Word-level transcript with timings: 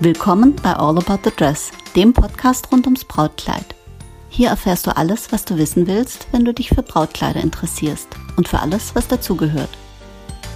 Willkommen 0.00 0.54
bei 0.62 0.74
All 0.74 0.96
About 0.96 1.18
the 1.24 1.32
Dress, 1.36 1.72
dem 1.96 2.12
Podcast 2.12 2.70
rund 2.70 2.86
ums 2.86 3.04
Brautkleid. 3.04 3.64
Hier 4.28 4.48
erfährst 4.50 4.86
du 4.86 4.96
alles, 4.96 5.32
was 5.32 5.44
du 5.44 5.58
wissen 5.58 5.88
willst, 5.88 6.28
wenn 6.30 6.44
du 6.44 6.54
dich 6.54 6.68
für 6.68 6.84
Brautkleider 6.84 7.40
interessierst 7.40 8.06
und 8.36 8.46
für 8.46 8.60
alles, 8.60 8.94
was 8.94 9.08
dazugehört. 9.08 9.70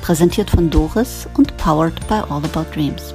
Präsentiert 0.01 0.49
von 0.49 0.71
Doris 0.71 1.27
und 1.37 1.57
powered 1.57 2.07
by 2.07 2.23
All 2.31 2.45
About 2.45 2.73
Dreams. 2.73 3.13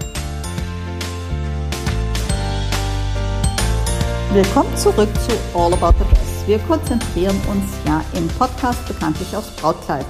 Willkommen 4.33 4.75
zurück 4.75 5.09
zu 5.25 5.57
All 5.57 5.73
About 5.75 5.97
the 5.97 6.13
Dress. 6.13 6.45
Wir 6.45 6.59
konzentrieren 6.59 7.39
uns 7.49 7.71
ja 7.85 8.03
im 8.13 8.27
Podcast 8.27 8.85
bekanntlich 8.85 9.33
aufs 9.33 9.51
Brautkleid. 9.51 10.07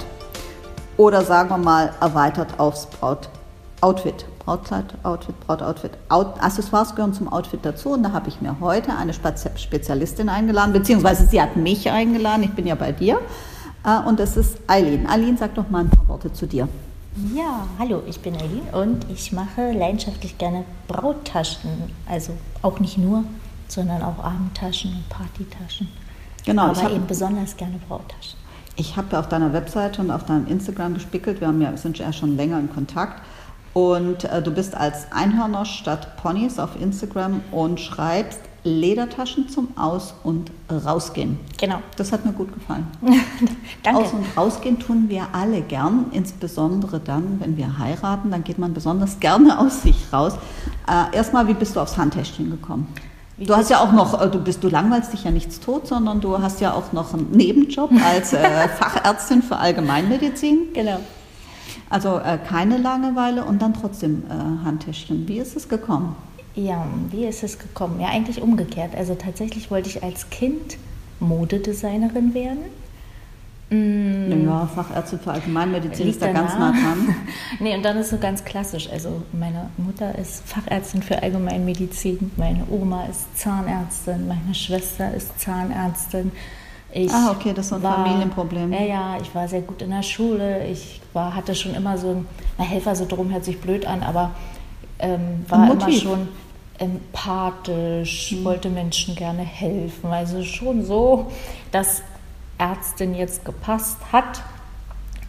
Oder 0.96 1.24
sagen 1.24 1.50
wir 1.50 1.58
mal 1.58 1.94
erweitert 2.00 2.58
aufs 2.58 2.86
Brautoutfit. 2.86 4.26
Brautkleid, 4.48 4.94
Outfit, 5.02 5.38
Brautoutfit. 5.46 5.90
Out 6.08 6.42
Accessoires 6.42 6.94
gehören 6.94 7.12
zum 7.12 7.30
Outfit 7.30 7.60
dazu 7.64 7.90
und 7.90 8.02
da 8.02 8.12
habe 8.12 8.30
ich 8.30 8.40
mir 8.40 8.58
heute 8.60 8.96
eine 8.96 9.12
Spezialistin 9.12 10.30
eingeladen, 10.30 10.72
beziehungsweise 10.72 11.26
sie 11.26 11.42
hat 11.42 11.56
mich 11.56 11.90
eingeladen, 11.90 12.44
ich 12.44 12.52
bin 12.52 12.66
ja 12.66 12.74
bei 12.74 12.92
dir. 12.92 13.18
Äh, 13.84 14.08
und 14.08 14.18
das 14.18 14.38
ist 14.38 14.56
Eileen. 14.66 15.06
Eileen, 15.06 15.36
sag 15.36 15.54
doch 15.54 15.68
mal 15.68 15.80
ein 15.80 15.90
paar 15.90 16.08
Worte 16.08 16.32
zu 16.32 16.46
dir. 16.46 16.66
Ja, 17.34 17.66
hallo, 17.78 18.02
ich 18.06 18.20
bin 18.20 18.36
Eileen 18.36 18.62
und 18.72 19.04
ich 19.10 19.32
mache 19.32 19.70
leidenschaftlich 19.72 20.38
gerne 20.38 20.64
Brauttaschen. 20.86 21.68
Also 22.08 22.32
auch 22.62 22.80
nicht 22.80 22.96
nur, 22.96 23.24
sondern 23.66 24.00
auch 24.00 24.24
Abendtaschen 24.24 24.92
und 24.92 25.08
Partytaschen. 25.10 25.88
Genau. 26.46 26.68
Aber 26.68 26.90
eben 26.90 27.06
besonders 27.06 27.54
gerne 27.54 27.78
Brauttaschen. 27.86 28.38
Ich 28.76 28.96
habe 28.96 29.18
auf 29.18 29.28
deiner 29.28 29.52
Webseite 29.52 30.00
und 30.00 30.10
auf 30.10 30.24
deinem 30.24 30.46
Instagram 30.46 30.94
gespickelt. 30.94 31.42
Wir 31.42 31.48
haben 31.48 31.60
ja, 31.60 31.76
sind 31.76 31.98
ja 31.98 32.10
schon 32.14 32.38
länger 32.38 32.58
in 32.58 32.72
Kontakt. 32.72 33.20
Und 33.74 34.24
äh, 34.24 34.42
du 34.42 34.50
bist 34.50 34.74
als 34.74 35.12
Einhörner 35.12 35.64
statt 35.64 36.16
Ponys 36.16 36.58
auf 36.58 36.80
Instagram 36.80 37.42
und 37.52 37.80
schreibst 37.80 38.40
Ledertaschen 38.64 39.48
zum 39.48 39.68
Aus- 39.76 40.14
und 40.24 40.50
Rausgehen. 40.70 41.38
Genau. 41.58 41.78
Das 41.96 42.12
hat 42.12 42.24
mir 42.24 42.32
gut 42.32 42.52
gefallen. 42.52 42.86
Danke. 43.82 44.00
Aus- 44.00 44.12
und 44.12 44.24
Rausgehen 44.36 44.78
tun 44.78 45.04
wir 45.08 45.28
alle 45.32 45.60
gern, 45.62 46.06
insbesondere 46.12 47.00
dann, 47.00 47.40
wenn 47.40 47.56
wir 47.56 47.78
heiraten, 47.78 48.30
dann 48.30 48.44
geht 48.44 48.58
man 48.58 48.74
besonders 48.74 49.20
gerne 49.20 49.58
aus 49.58 49.82
sich 49.82 50.12
raus. 50.12 50.34
Äh, 50.86 51.16
erstmal, 51.16 51.46
wie 51.48 51.54
bist 51.54 51.76
du 51.76 51.80
aufs 51.80 51.96
Handtäschchen 51.96 52.50
gekommen? 52.50 52.88
Wie 53.36 53.44
du 53.44 53.56
hast 53.56 53.70
ja 53.70 53.78
auch 53.80 53.92
noch, 53.92 54.20
äh, 54.20 54.28
du 54.28 54.40
bist, 54.40 54.64
du 54.64 54.68
langweilst 54.68 55.12
dich 55.12 55.24
ja 55.24 55.30
nichts 55.30 55.60
tot, 55.60 55.86
sondern 55.86 56.20
du 56.20 56.40
hast 56.42 56.60
ja 56.60 56.72
auch 56.72 56.92
noch 56.92 57.14
einen 57.14 57.30
Nebenjob 57.30 57.90
als 58.04 58.32
äh, 58.32 58.68
Fachärztin 58.78 59.42
für 59.42 59.56
Allgemeinmedizin. 59.56 60.72
Genau. 60.74 60.98
Also 61.90 62.18
äh, 62.18 62.38
keine 62.38 62.78
Langeweile 62.78 63.44
und 63.44 63.62
dann 63.62 63.74
trotzdem 63.74 64.24
äh, 64.28 64.64
Handtäschchen. 64.64 65.26
Wie 65.28 65.38
ist 65.38 65.56
es 65.56 65.68
gekommen? 65.68 66.16
Ja, 66.54 66.86
wie 67.10 67.24
ist 67.24 67.42
es 67.42 67.58
gekommen? 67.58 68.00
Ja, 68.00 68.08
eigentlich 68.08 68.42
umgekehrt. 68.42 68.94
Also 68.96 69.14
tatsächlich 69.14 69.70
wollte 69.70 69.88
ich 69.88 70.02
als 70.02 70.28
Kind 70.30 70.76
Modedesignerin 71.20 72.34
werden. 72.34 72.64
Mm. 73.70 74.46
Ja, 74.46 74.66
Fachärztin 74.66 75.18
für 75.18 75.30
Allgemeinmedizin 75.32 76.08
ist 76.08 76.22
da 76.22 76.32
ganz 76.32 76.54
nah 76.54 76.72
dran. 76.72 77.14
nee, 77.60 77.76
und 77.76 77.84
dann 77.84 77.98
ist 77.98 78.10
so 78.10 78.18
ganz 78.18 78.44
klassisch. 78.44 78.88
Also 78.90 79.22
meine 79.32 79.68
Mutter 79.76 80.16
ist 80.16 80.42
Fachärztin 80.48 81.02
für 81.02 81.22
Allgemeinmedizin, 81.22 82.30
meine 82.36 82.64
Oma 82.70 83.04
ist 83.04 83.38
Zahnärztin, 83.38 84.26
meine 84.26 84.54
Schwester 84.54 85.12
ist 85.12 85.38
Zahnärztin. 85.38 86.32
Ich 86.90 87.12
ah, 87.12 87.32
okay, 87.32 87.52
das 87.52 87.66
ist 87.66 87.72
ein 87.72 87.82
war, 87.82 88.04
Familienproblem. 88.04 88.72
Ja, 88.72 88.82
ja, 88.82 89.18
ich 89.20 89.34
war 89.34 89.46
sehr 89.46 89.60
gut 89.60 89.82
in 89.82 89.90
der 89.90 90.02
Schule. 90.02 90.66
Ich 90.66 91.00
war, 91.12 91.34
hatte 91.34 91.54
schon 91.54 91.74
immer 91.74 91.98
so 91.98 92.10
ein, 92.10 92.26
na, 92.56 92.64
Helfer 92.64 92.96
so 92.96 93.06
drum 93.06 93.30
hört 93.30 93.44
sich 93.44 93.60
blöd 93.60 93.84
an, 93.86 94.02
aber 94.02 94.30
ähm, 94.98 95.44
war 95.48 95.70
immer 95.70 95.92
schon 95.92 96.28
empathisch, 96.78 98.32
mhm. 98.32 98.44
wollte 98.44 98.70
Menschen 98.70 99.14
gerne 99.14 99.42
helfen. 99.42 100.10
Also 100.10 100.42
schon 100.44 100.84
so, 100.84 101.30
dass 101.72 102.02
Ärztin 102.56 103.14
jetzt 103.14 103.44
gepasst 103.44 103.98
hat. 104.12 104.42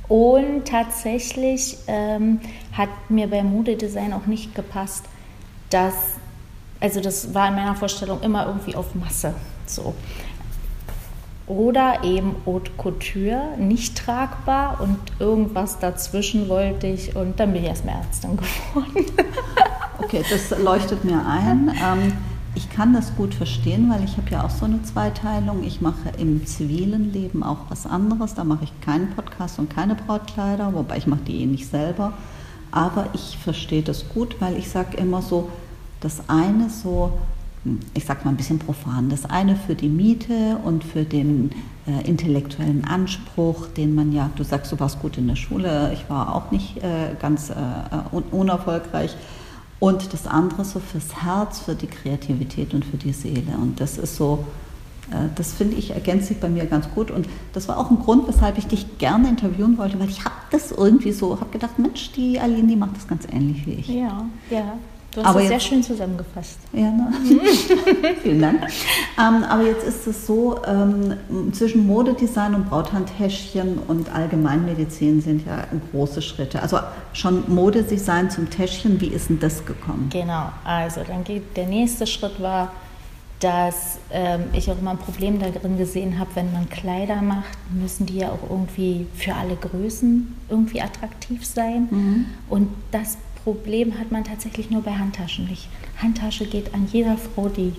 Und 0.07 0.65
tatsächlich 0.65 1.77
ähm, 1.87 2.39
hat 2.71 2.89
mir 3.09 3.29
beim 3.29 3.51
Modedesign 3.51 4.13
auch 4.13 4.25
nicht 4.25 4.55
gepasst, 4.55 5.05
dass, 5.69 5.93
also 6.79 6.99
das 6.99 7.33
war 7.33 7.49
in 7.49 7.55
meiner 7.55 7.75
Vorstellung 7.75 8.21
immer 8.21 8.47
irgendwie 8.47 8.75
auf 8.75 8.95
Masse. 8.95 9.35
So 9.67 9.93
oder 11.49 12.03
eben 12.03 12.35
Haute 12.45 12.71
Couture, 12.77 13.57
nicht 13.57 13.97
tragbar 13.97 14.79
und 14.79 14.97
irgendwas 15.19 15.79
dazwischen 15.79 16.47
wollte 16.47 16.87
ich 16.87 17.15
und 17.15 17.39
dann 17.39 17.51
bin 17.51 17.63
ich 17.63 17.69
erstmal 17.69 17.95
Ärztin 17.95 18.37
geworden. 18.73 19.05
okay, 19.97 20.23
das 20.29 20.57
leuchtet 20.59 21.03
mir 21.03 21.25
ein. 21.25 21.69
Ähm, 21.69 22.13
ich 22.55 22.69
kann 22.69 22.93
das 22.93 23.15
gut 23.15 23.33
verstehen, 23.33 23.91
weil 23.91 24.03
ich 24.03 24.17
habe 24.17 24.29
ja 24.29 24.43
auch 24.43 24.49
so 24.49 24.65
eine 24.65 24.81
Zweiteilung. 24.83 25.63
Ich 25.63 25.81
mache 25.81 26.09
im 26.17 26.45
zivilen 26.45 27.11
Leben 27.11 27.43
auch 27.43 27.69
was 27.69 27.85
anderes. 27.85 28.35
Da 28.35 28.43
mache 28.43 28.65
ich 28.65 28.81
keinen 28.81 29.09
Podcast 29.11 29.59
und 29.59 29.69
keine 29.69 29.95
Brautkleider, 29.95 30.73
wobei 30.73 30.97
ich 30.97 31.07
mache 31.07 31.21
die 31.21 31.41
eh 31.41 31.45
nicht 31.45 31.69
selber. 31.69 32.13
Aber 32.71 33.07
ich 33.13 33.37
verstehe 33.37 33.81
das 33.81 34.09
gut, 34.09 34.35
weil 34.39 34.57
ich 34.57 34.69
sage 34.69 34.97
immer 34.97 35.21
so, 35.21 35.49
das 36.01 36.29
eine 36.29 36.69
so 36.69 37.13
ich 37.93 38.05
sag 38.05 38.23
mal 38.23 38.31
ein 38.31 38.37
bisschen 38.37 38.59
profan, 38.59 39.09
das 39.09 39.25
eine 39.25 39.55
für 39.55 39.75
die 39.75 39.89
Miete 39.89 40.57
und 40.63 40.83
für 40.83 41.03
den 41.03 41.51
äh, 41.87 42.07
intellektuellen 42.07 42.85
Anspruch, 42.85 43.67
den 43.67 43.95
man 43.95 44.11
ja, 44.11 44.29
du 44.35 44.43
sagst, 44.43 44.71
du 44.71 44.79
warst 44.79 44.99
gut 45.01 45.17
in 45.17 45.27
der 45.27 45.35
Schule, 45.35 45.91
ich 45.93 46.09
war 46.09 46.35
auch 46.35 46.51
nicht 46.51 46.77
äh, 46.77 47.15
ganz 47.19 47.49
äh, 47.49 47.53
un 48.13 48.23
unerfolgreich. 48.31 49.15
Und 49.79 50.11
das 50.11 50.27
andere 50.27 50.65
so 50.65 50.79
fürs 50.79 51.23
Herz, 51.23 51.59
für 51.59 51.73
die 51.73 51.87
Kreativität 51.87 52.73
und 52.73 52.83
für 52.83 52.97
die 52.97 53.13
Seele. 53.13 53.53
Und 53.61 53.79
das 53.79 53.97
ist 53.97 54.17
so, 54.17 54.45
äh, 55.09 55.29
das 55.35 55.53
finde 55.53 55.77
ich 55.77 55.91
ergänzt 55.91 56.27
sich 56.27 56.39
bei 56.39 56.49
mir 56.49 56.65
ganz 56.65 56.89
gut. 56.93 57.11
Und 57.11 57.27
das 57.53 57.67
war 57.67 57.77
auch 57.77 57.89
ein 57.89 57.99
Grund, 57.99 58.27
weshalb 58.27 58.57
ich 58.57 58.67
dich 58.67 58.97
gerne 58.97 59.29
interviewen 59.29 59.77
wollte, 59.77 59.99
weil 59.99 60.09
ich 60.09 60.25
habe 60.25 60.35
das 60.51 60.71
irgendwie 60.71 61.13
so, 61.13 61.39
habe 61.39 61.49
gedacht, 61.51 61.79
Mensch, 61.79 62.11
die 62.11 62.39
Aline, 62.39 62.67
die 62.67 62.75
macht 62.75 62.97
das 62.97 63.07
ganz 63.07 63.25
ähnlich 63.31 63.65
wie 63.65 63.73
ich. 63.73 63.87
Ja, 63.87 64.25
ja. 64.49 64.73
Du 65.19 65.25
hast 65.25 65.31
aber 65.31 65.43
es 65.43 65.49
jetzt, 65.49 65.63
sehr 65.63 65.69
schön 65.69 65.83
zusammengefasst. 65.83 66.59
Ja, 66.71 66.91
ne? 66.91 67.11
vielen 68.23 68.41
Dank. 68.41 68.61
Ähm, 69.17 69.43
aber 69.43 69.63
jetzt 69.63 69.85
ist 69.85 70.07
es 70.07 70.25
so, 70.25 70.61
ähm, 70.65 71.17
zwischen 71.51 71.85
Modedesign 71.85 72.55
und 72.55 72.69
Brauthandtäschchen 72.69 73.79
und 73.87 74.13
Allgemeinmedizin 74.15 75.21
sind 75.21 75.45
ja 75.45 75.65
große 75.91 76.21
Schritte. 76.21 76.61
Also 76.61 76.79
schon 77.11 77.43
Modedesign 77.53 78.29
zum 78.29 78.49
Täschchen, 78.49 79.01
wie 79.01 79.07
ist 79.07 79.29
denn 79.29 79.39
das 79.41 79.65
gekommen? 79.65 80.09
Genau, 80.09 80.53
also 80.63 81.01
dann 81.05 81.25
geht 81.25 81.57
der 81.57 81.67
nächste 81.67 82.07
Schritt 82.07 82.41
war, 82.41 82.71
dass 83.41 83.99
ähm, 84.11 84.45
ich 84.53 84.69
auch 84.71 84.77
immer 84.77 84.91
ein 84.91 84.97
Problem 84.97 85.39
darin 85.39 85.77
gesehen 85.77 86.17
habe, 86.19 86.29
wenn 86.35 86.51
man 86.53 86.69
Kleider 86.69 87.21
macht, 87.21 87.57
müssen 87.73 88.05
die 88.05 88.17
ja 88.17 88.29
auch 88.29 88.49
irgendwie 88.49 89.07
für 89.15 89.33
alle 89.33 89.55
Größen 89.55 90.35
irgendwie 90.49 90.81
attraktiv 90.81 91.45
sein. 91.45 91.87
Mhm. 91.89 92.25
Und 92.49 92.69
das 92.91 93.17
Problem 93.43 93.97
hat 93.99 94.11
man 94.11 94.23
tatsächlich 94.23 94.69
nur 94.69 94.81
bei 94.81 94.91
Handtaschen 94.91 95.45
nicht. 95.45 95.67
Handtasche 96.01 96.45
geht 96.45 96.73
an 96.73 96.87
jeder 96.91 97.17
Frau, 97.17 97.49
die, 97.49 97.73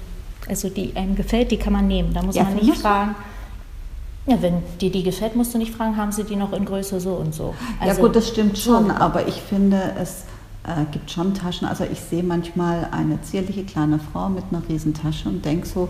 also 0.48 0.68
die 0.68 0.94
einem 0.96 1.16
gefällt, 1.16 1.50
die 1.50 1.56
kann 1.56 1.72
man 1.72 1.86
nehmen. 1.86 2.12
Da 2.12 2.22
muss 2.22 2.36
ja, 2.36 2.44
man 2.44 2.56
nicht 2.56 2.76
fragen. 2.76 3.14
Ja, 4.26 4.40
wenn 4.42 4.62
dir 4.80 4.90
die 4.90 5.02
gefällt, 5.02 5.34
musst 5.34 5.54
du 5.54 5.58
nicht 5.58 5.74
fragen, 5.74 5.96
haben 5.96 6.12
sie 6.12 6.24
die 6.24 6.36
noch 6.36 6.52
in 6.52 6.64
Größe 6.64 7.00
so 7.00 7.14
und 7.14 7.34
so. 7.34 7.54
Also, 7.80 7.94
ja 7.94 8.06
gut, 8.06 8.14
das 8.14 8.28
stimmt 8.28 8.58
schon, 8.58 8.90
aber 8.90 9.26
ich 9.26 9.40
finde, 9.40 9.94
es 9.98 10.24
äh, 10.64 10.84
gibt 10.92 11.10
schon 11.10 11.34
Taschen. 11.34 11.66
Also 11.66 11.84
ich 11.84 12.00
sehe 12.00 12.22
manchmal 12.22 12.88
eine 12.90 13.20
zierliche 13.22 13.64
kleine 13.64 13.98
Frau 13.98 14.28
mit 14.28 14.44
einer 14.50 14.62
Riesentasche 14.68 15.28
und 15.28 15.44
denke 15.44 15.66
so, 15.66 15.88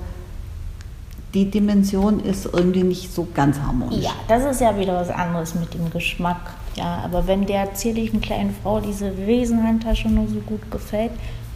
die 1.35 1.51
Dimension 1.51 2.21
ist 2.21 2.47
irgendwie 2.47 2.83
nicht 2.83 3.13
so 3.13 3.27
ganz 3.35 3.59
harmonisch. 3.59 4.05
Ja, 4.05 4.13
das 4.29 4.45
ist 4.45 4.61
ja 4.61 4.77
wieder 4.79 4.95
was 4.95 5.11
anderes 5.11 5.55
mit 5.55 5.73
dem 5.75 5.91
Geschmack. 5.91 6.55
Ja, 6.77 7.01
aber 7.05 7.27
wenn 7.27 7.47
der 7.47 7.75
zierlichen 7.75 8.21
kleinen 8.21 8.55
Frau 8.63 8.81
diese 8.81 9.13
Riesenhandtasche 9.27 10.09
nur 10.09 10.29
so 10.29 10.41
gut 10.41 10.71
gefällt, 10.71 11.11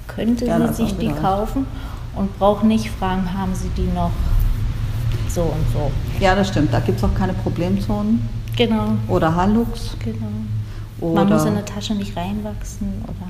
könnte 0.08 0.46
ja, 0.46 0.72
sie 0.72 0.84
sich 0.84 0.96
die 0.96 1.08
kaufen 1.08 1.66
und 2.16 2.36
braucht 2.38 2.64
nicht 2.64 2.90
fragen, 2.90 3.32
haben 3.32 3.54
sie 3.54 3.68
die 3.76 3.88
noch 3.94 4.10
so 5.28 5.42
und 5.42 5.66
so. 5.72 5.90
Ja, 6.20 6.34
das 6.34 6.48
stimmt. 6.48 6.72
Da 6.72 6.80
gibt 6.80 6.98
es 6.98 7.04
auch 7.04 7.14
keine 7.14 7.32
Problemzonen. 7.32 8.28
Genau. 8.56 8.88
Oder 9.08 9.34
Hallux. 9.34 9.96
Genau. 10.04 10.26
Oder 11.00 11.24
Man 11.24 11.32
muss 11.32 11.42
in 11.42 11.48
eine 11.48 11.64
Tasche 11.64 11.94
nicht 11.94 12.16
reinwachsen 12.16 13.04
oder. 13.04 13.28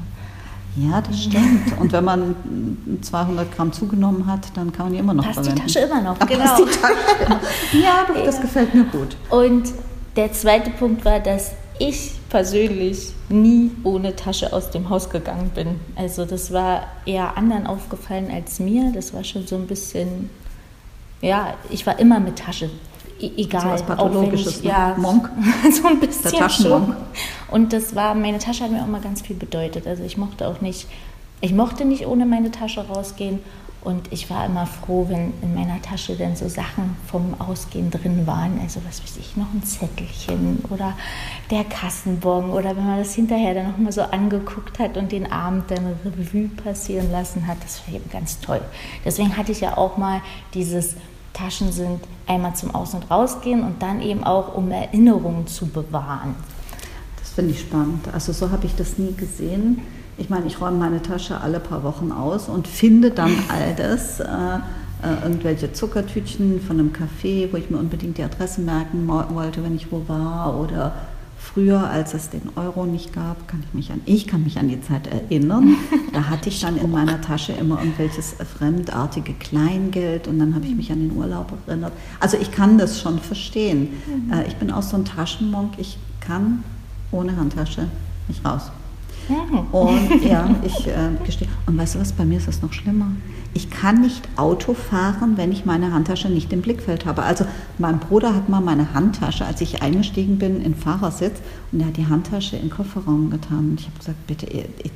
Ja, 0.77 1.01
das 1.01 1.23
stimmt. 1.23 1.79
Und 1.79 1.93
wenn 1.93 2.05
man 2.05 2.35
200 3.01 3.55
Gramm 3.55 3.73
zugenommen 3.73 4.27
hat, 4.27 4.41
dann 4.55 4.73
kann 4.73 4.87
man 4.87 4.93
die 4.93 4.99
immer 4.99 5.15
noch 5.15 5.25
passt 5.25 5.37
verwenden. 5.37 5.63
Passt 5.63 5.77
die 5.77 5.81
Tasche 5.81 5.87
immer 5.87 6.03
noch, 6.03 6.19
genau. 6.19 6.45
Passt 6.45 6.59
die 6.59 6.81
Tasche. 6.81 6.97
Ja, 7.83 8.07
das, 8.13 8.25
das 8.25 8.41
gefällt 8.41 8.75
mir 8.75 8.85
gut. 8.85 9.17
Und 9.31 9.73
der 10.17 10.33
zweite 10.33 10.71
Punkt 10.71 11.05
war, 11.05 11.21
dass 11.21 11.53
ich 11.79 12.13
persönlich 12.29 13.13
nie 13.29 13.71
ohne 13.83 14.15
Tasche 14.15 14.53
aus 14.53 14.71
dem 14.71 14.91
Haus 14.91 15.11
gegangen 15.11 15.51
bin. 15.55 15.81
Also 15.97 16.25
das 16.25 16.53
war 16.53 16.85
eher 17.05 17.37
anderen 17.37 17.67
aufgefallen 17.67 18.31
als 18.31 18.61
mir. 18.61 18.93
Das 18.93 19.13
war 19.13 19.25
schon 19.25 19.47
so 19.47 19.57
ein 19.57 19.67
bisschen, 19.67 20.31
ja, 21.21 21.55
ich 21.71 21.87
war 21.87 21.99
immer 21.99 22.21
mit 22.21 22.39
Tasche. 22.39 22.71
E 23.21 23.31
egal. 23.37 23.63
So 23.63 23.69
was 23.69 23.83
Pathologisches, 23.83 24.59
ich, 24.59 24.65
ne? 24.65 24.71
ja, 24.71 24.95
Monk. 24.97 25.31
so 25.71 25.89
ein 25.89 26.01
bisschen 26.01 26.51
schon. 26.51 26.97
Und 27.51 27.73
das 27.73 27.95
war, 27.95 28.15
meine 28.15 28.39
Tasche 28.39 28.65
hat 28.65 28.71
mir 28.71 28.83
auch 28.83 28.89
mal 28.89 29.01
ganz 29.01 29.23
viel 29.23 29.37
bedeutet. 29.37 29.87
Also 29.87 30.03
ich 30.03 30.17
mochte 30.17 30.47
auch 30.49 30.61
nicht 30.61 30.87
ich 31.45 31.53
mochte 31.53 31.85
nicht 31.85 32.07
ohne 32.07 32.25
meine 32.25 32.51
Tasche 32.51 32.81
rausgehen 32.87 33.41
und 33.85 34.13
ich 34.13 34.31
war 34.31 34.47
immer 34.47 34.67
froh, 34.67 35.07
wenn 35.09 35.35
in 35.43 35.55
meiner 35.55 35.81
Tasche 35.83 36.17
dann 36.17 36.35
so 36.37 36.49
Sachen 36.49 36.97
vom 37.07 37.39
Ausgehen 37.39 37.91
drin 37.91 38.27
waren. 38.27 38.59
Also 38.63 38.81
was 38.87 39.03
weiß 39.03 39.19
ich, 39.19 39.37
noch 39.37 39.53
ein 39.53 39.63
Zettelchen 39.63 40.65
oder 40.71 40.95
der 41.51 41.65
Kassenbon 41.65 42.51
oder 42.51 42.77
wenn 42.77 42.87
man 42.87 42.99
das 42.99 43.15
hinterher 43.15 43.53
dann 43.55 43.71
nochmal 43.71 43.93
so 43.93 44.03
angeguckt 44.03 44.79
hat 44.79 44.97
und 44.97 45.13
den 45.13 45.31
Abend 45.31 45.71
dann 45.71 45.97
Revue 46.05 46.49
passieren 46.49 47.13
lassen 47.13 47.47
hat. 47.47 47.59
Das 47.63 47.87
war 47.87 47.95
eben 47.95 48.09
ganz 48.11 48.41
toll. 48.41 48.63
Deswegen 49.05 49.37
hatte 49.37 49.53
ich 49.53 49.61
ja 49.61 49.77
auch 49.77 49.99
mal 49.99 50.23
dieses 50.55 50.97
Taschen 51.35 51.73
sind 51.73 52.01
einmal 52.27 52.55
zum 52.55 52.75
Aus- 52.75 52.95
und 52.95 53.11
Rausgehen 53.11 53.63
und 53.65 53.83
dann 53.83 54.01
eben 54.01 54.25
auch, 54.25 54.55
um 54.55 54.71
Erinnerungen 54.71 55.47
zu 55.47 55.67
bewahren. 55.67 56.37
Finde 57.35 57.53
ich 57.53 57.61
spannend. 57.61 58.09
Also 58.13 58.33
so 58.33 58.51
habe 58.51 58.67
ich 58.67 58.75
das 58.77 58.99
nie 58.99 59.15
gesehen 59.15 59.83
ich 60.17 60.31
meine, 60.31 60.47
ich 60.47 60.61
räume 60.61 60.79
meine 60.79 61.03
Tasche 61.03 61.41
alle 61.41 61.61
paar 61.61 61.83
Wochen 61.83 62.13
aus 62.13 62.49
und 62.49 62.69
finde 62.69 63.11
dann 63.11 63.33
all 63.49 63.75
das, 63.75 64.21
äh, 64.21 64.25
äh, 64.25 65.23
irgendwelche 65.23 65.73
Zuckertütchen 65.73 66.61
von 66.61 66.79
einem 66.79 66.93
Café, 66.93 67.53
wo 67.53 67.57
ich 67.57 67.69
mir 67.71 67.79
unbedingt 67.79 68.19
die 68.19 68.23
Adresse 68.23 68.61
merken 68.61 69.09
wollte, 69.09 69.63
wenn 69.65 69.75
ich 69.75 69.91
wo 69.91 70.03
war 70.07 70.59
oder 70.59 70.93
früher, 71.37 71.91
als 71.91 72.15
es 72.15 72.31
den 72.31 72.43
Euro 72.57 72.87
nicht 72.87 73.13
gab, 73.13 73.47
kann 73.49 73.63
ich 73.67 73.75
mich 73.75 73.91
an, 73.91 74.01
ich 74.07 74.27
kann 74.27 74.45
mich 74.45 74.59
an 74.59 74.69
die 74.69 74.81
Zeit 74.81 75.09
erinnern. 75.09 75.77
Da 76.15 76.31
hatte 76.31 76.49
ich 76.49 76.61
dann 76.61 76.77
in 76.77 76.93
meiner 76.93 77.21
Tasche 77.21 77.53
immer 77.53 77.81
irgendwelches 77.81 78.37
fremdartige 78.57 79.35
Kleingeld 79.35 80.29
und 80.29 80.39
dann 80.39 80.55
habe 80.55 80.65
ich 80.65 80.75
mich 80.77 80.93
an 80.93 81.01
den 81.01 81.17
Urlaub 81.17 81.53
erinnert. 81.67 81.93
Also 82.21 82.37
ich 82.41 82.53
kann 82.53 82.79
das 82.79 83.01
schon 83.01 83.19
verstehen. 83.19 83.89
Mhm. 84.07 84.33
Äh, 84.33 84.47
ich 84.47 84.55
bin 84.57 84.71
auch 84.71 84.83
so 84.83 84.97
ein 84.97 85.05
Taschenmonk, 85.05 85.73
ich 85.77 85.99
kann 86.21 86.63
ohne 87.15 87.37
Handtasche 87.37 87.89
nicht 88.29 88.45
raus. 88.45 88.71
Und 89.73 90.23
ja, 90.29 90.49
ich 90.65 90.87
äh, 90.87 90.93
gestehe. 91.25 91.49
Und 91.67 91.79
weißt 91.79 91.95
du 91.95 92.01
was, 92.01 92.13
bei 92.13 92.25
mir 92.25 92.39
ist 92.39 92.49
das 92.49 92.63
noch 92.63 92.73
schlimmer. 92.73 93.13
Ich 93.57 93.71
kann 93.71 94.01
nicht 94.01 94.29
Auto 94.37 94.75
fahren, 94.75 95.37
wenn 95.37 95.53
ich 95.53 95.65
meine 95.65 95.93
Handtasche 95.93 96.29
nicht 96.29 96.53
im 96.53 96.61
Blickfeld 96.61 97.07
habe. 97.07 97.23
Also 97.23 97.47
mein 97.79 98.01
Bruder 98.01 98.35
hat 98.35 98.49
mal 98.49 98.61
meine 98.61 98.95
Handtasche, 98.95 99.47
als 99.47 99.61
ich 99.61 99.81
eingestiegen 99.81 100.39
bin, 100.39 100.61
in 100.61 100.75
Fahrersitz 100.75 101.41
und 101.71 101.81
er 101.81 101.87
hat 101.87 101.97
die 101.97 102.07
Handtasche 102.07 102.57
in 102.57 102.63
den 102.63 102.71
Kofferraum 102.71 103.31
getan. 103.31 103.71
Und 103.71 103.81
ich 103.81 103.87
habe 103.87 103.99
gesagt, 103.99 104.27
bitte, 104.27 104.47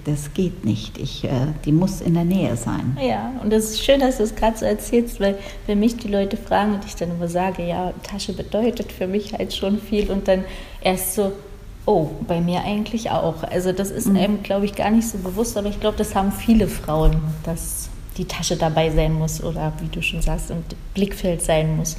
das 0.05 0.35
geht 0.35 0.65
nicht. 0.65 0.99
Ich, 0.99 1.25
äh, 1.25 1.31
die 1.65 1.73
muss 1.73 2.01
in 2.01 2.15
der 2.15 2.25
Nähe 2.25 2.57
sein. 2.57 2.97
Ja, 3.01 3.33
und 3.43 3.53
das 3.53 3.71
ist 3.71 3.85
schön, 3.85 4.01
dass 4.01 4.17
du 4.17 4.25
es 4.25 4.35
gerade 4.35 4.59
so 4.59 4.65
erzählst, 4.65 5.21
weil 5.21 5.39
wenn 5.69 5.79
mich 5.79 5.97
die 5.97 6.09
Leute 6.09 6.37
fragen 6.37 6.75
und 6.75 6.85
ich 6.85 6.97
dann 6.97 7.13
immer 7.13 7.29
sage, 7.29 7.65
ja, 7.65 7.95
Tasche 8.03 8.33
bedeutet 8.33 8.91
für 8.91 9.07
mich 9.07 9.33
halt 9.35 9.55
schon 9.55 9.79
viel 9.79 10.11
und 10.11 10.27
dann 10.27 10.45
erst 10.81 11.15
so, 11.15 11.33
Oh, 11.89 12.11
bei 12.27 12.43
mir 12.43 12.65
eigentlich 12.65 13.11
auch. 13.11 13.45
Also 13.45 13.73
das 13.73 13.91
ist 13.91 14.09
mhm. 14.09 14.17
einem, 14.17 14.43
glaube 14.43 14.67
ich, 14.67 14.75
gar 14.75 14.91
nicht 14.91 15.09
so 15.09 15.17
bewusst, 15.17 15.57
aber 15.57 15.71
ich 15.71 15.81
glaube, 15.81 15.97
das 15.97 16.15
haben 16.15 16.33
viele 16.33 16.69
Frauen, 16.69 17.17
dass 17.45 17.89
die 18.19 18.27
Tasche 18.27 18.57
dabei 18.57 18.91
sein 18.91 19.15
muss 19.15 19.43
oder 19.43 19.73
wie 19.81 19.89
du 19.89 20.03
schon 20.03 20.21
sagst, 20.21 20.51
im 20.51 20.59
Blickfeld 20.93 21.41
sein 21.41 21.79
muss. 21.79 21.97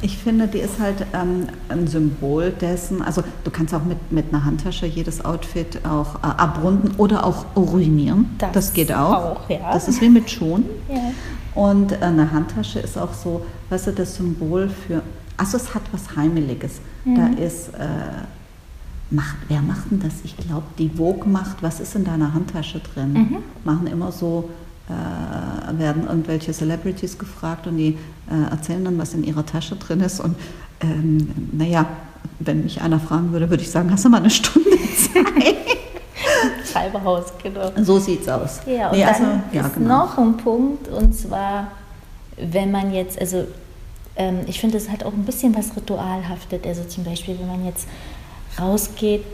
Ich 0.00 0.18
finde, 0.18 0.48
die 0.48 0.58
ist 0.58 0.80
halt 0.80 1.06
ähm, 1.14 1.46
ein 1.68 1.86
Symbol 1.86 2.50
dessen. 2.50 3.00
Also 3.00 3.22
du 3.44 3.52
kannst 3.52 3.72
auch 3.72 3.84
mit, 3.84 4.10
mit 4.10 4.34
einer 4.34 4.44
Handtasche 4.44 4.86
jedes 4.86 5.24
Outfit 5.24 5.86
auch 5.86 6.16
äh, 6.16 6.26
abrunden 6.26 6.96
oder 6.98 7.24
auch 7.24 7.44
ruinieren. 7.54 8.34
Das, 8.38 8.50
das 8.52 8.72
geht 8.72 8.92
auch. 8.92 9.36
auch 9.36 9.48
ja. 9.48 9.72
Das 9.72 9.86
ist 9.86 10.00
wie 10.00 10.08
mit 10.08 10.28
Schuhen. 10.32 10.64
Ja. 10.88 11.12
Und 11.54 11.92
äh, 11.92 11.98
eine 12.00 12.32
Handtasche 12.32 12.80
ist 12.80 12.98
auch 12.98 13.14
so, 13.14 13.46
weißt 13.70 13.86
du, 13.86 13.92
das 13.92 14.16
Symbol 14.16 14.68
für. 14.68 15.00
Also 15.36 15.58
es 15.58 15.72
hat 15.76 15.82
was 15.92 16.16
Heimeliges. 16.16 16.80
Mhm. 17.04 17.14
Da 17.14 17.40
ist 17.40 17.68
äh, 17.68 18.24
macht, 19.12 19.36
wer 19.48 19.60
macht 19.60 19.90
denn 19.90 20.00
das? 20.00 20.14
Ich 20.24 20.36
glaube, 20.36 20.64
die 20.78 20.88
Vogue 20.88 21.26
macht, 21.28 21.62
was 21.62 21.80
ist 21.80 21.94
in 21.94 22.04
deiner 22.04 22.34
Handtasche 22.34 22.80
drin? 22.80 23.12
Mhm. 23.12 23.36
Machen 23.64 23.86
immer 23.86 24.12
so, 24.12 24.50
äh, 24.88 25.78
werden 25.78 26.06
irgendwelche 26.06 26.52
Celebrities 26.52 27.18
gefragt 27.18 27.66
und 27.66 27.76
die 27.76 27.98
äh, 28.30 28.50
erzählen 28.50 28.84
dann, 28.84 28.98
was 28.98 29.14
in 29.14 29.24
ihrer 29.24 29.46
Tasche 29.46 29.76
drin 29.76 30.00
ist. 30.00 30.20
Und 30.20 30.36
ähm, 30.80 31.30
naja, 31.52 31.86
wenn 32.38 32.62
mich 32.64 32.80
einer 32.80 33.00
fragen 33.00 33.32
würde, 33.32 33.48
würde 33.50 33.62
ich 33.62 33.70
sagen, 33.70 33.90
hast 33.90 34.04
du 34.04 34.08
mal 34.08 34.18
eine 34.18 34.30
Stunde 34.30 34.70
Zeit? 34.96 35.56
Scheibehaus, 36.72 37.32
genau. 37.42 37.70
So 37.82 37.98
sieht's 37.98 38.28
aus. 38.28 38.60
Ja, 38.66 38.88
und 38.88 38.96
nee, 38.96 39.04
dann 39.04 39.14
also, 39.14 39.24
ja, 39.52 39.66
ist 39.66 39.74
genau. 39.74 40.06
noch 40.06 40.18
ein 40.18 40.36
Punkt, 40.38 40.88
und 40.88 41.14
zwar, 41.14 41.68
wenn 42.36 42.70
man 42.70 42.92
jetzt, 42.92 43.20
also 43.20 43.44
ähm, 44.16 44.40
ich 44.46 44.60
finde, 44.60 44.76
es 44.76 44.90
hat 44.90 45.04
auch 45.04 45.12
ein 45.12 45.24
bisschen 45.24 45.56
was 45.56 45.74
Ritualhaftet. 45.76 46.66
Also 46.66 46.84
zum 46.84 47.04
Beispiel, 47.04 47.38
wenn 47.38 47.48
man 47.48 47.64
jetzt 47.64 47.86
rausgeht, 48.58 49.24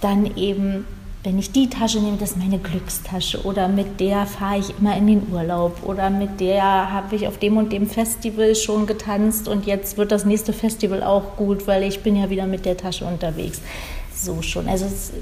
dann 0.00 0.36
eben, 0.36 0.86
wenn 1.24 1.38
ich 1.38 1.50
die 1.52 1.68
Tasche 1.68 2.00
nehme, 2.00 2.16
das 2.16 2.32
ist 2.32 2.38
meine 2.38 2.58
Glückstasche 2.58 3.44
oder 3.44 3.68
mit 3.68 4.00
der 4.00 4.26
fahre 4.26 4.58
ich 4.58 4.78
immer 4.78 4.96
in 4.96 5.06
den 5.06 5.32
Urlaub 5.32 5.82
oder 5.84 6.10
mit 6.10 6.40
der 6.40 6.62
habe 6.62 7.16
ich 7.16 7.26
auf 7.26 7.38
dem 7.38 7.56
und 7.56 7.72
dem 7.72 7.88
Festival 7.88 8.54
schon 8.54 8.86
getanzt 8.86 9.48
und 9.48 9.66
jetzt 9.66 9.96
wird 9.96 10.12
das 10.12 10.24
nächste 10.24 10.52
Festival 10.52 11.02
auch 11.02 11.36
gut, 11.36 11.66
weil 11.66 11.82
ich 11.82 12.02
bin 12.02 12.16
ja 12.16 12.30
wieder 12.30 12.46
mit 12.46 12.64
der 12.64 12.76
Tasche 12.76 13.04
unterwegs. 13.04 13.60
So 14.14 14.42
schon. 14.42 14.68
Also 14.68 14.86
es 14.86 15.12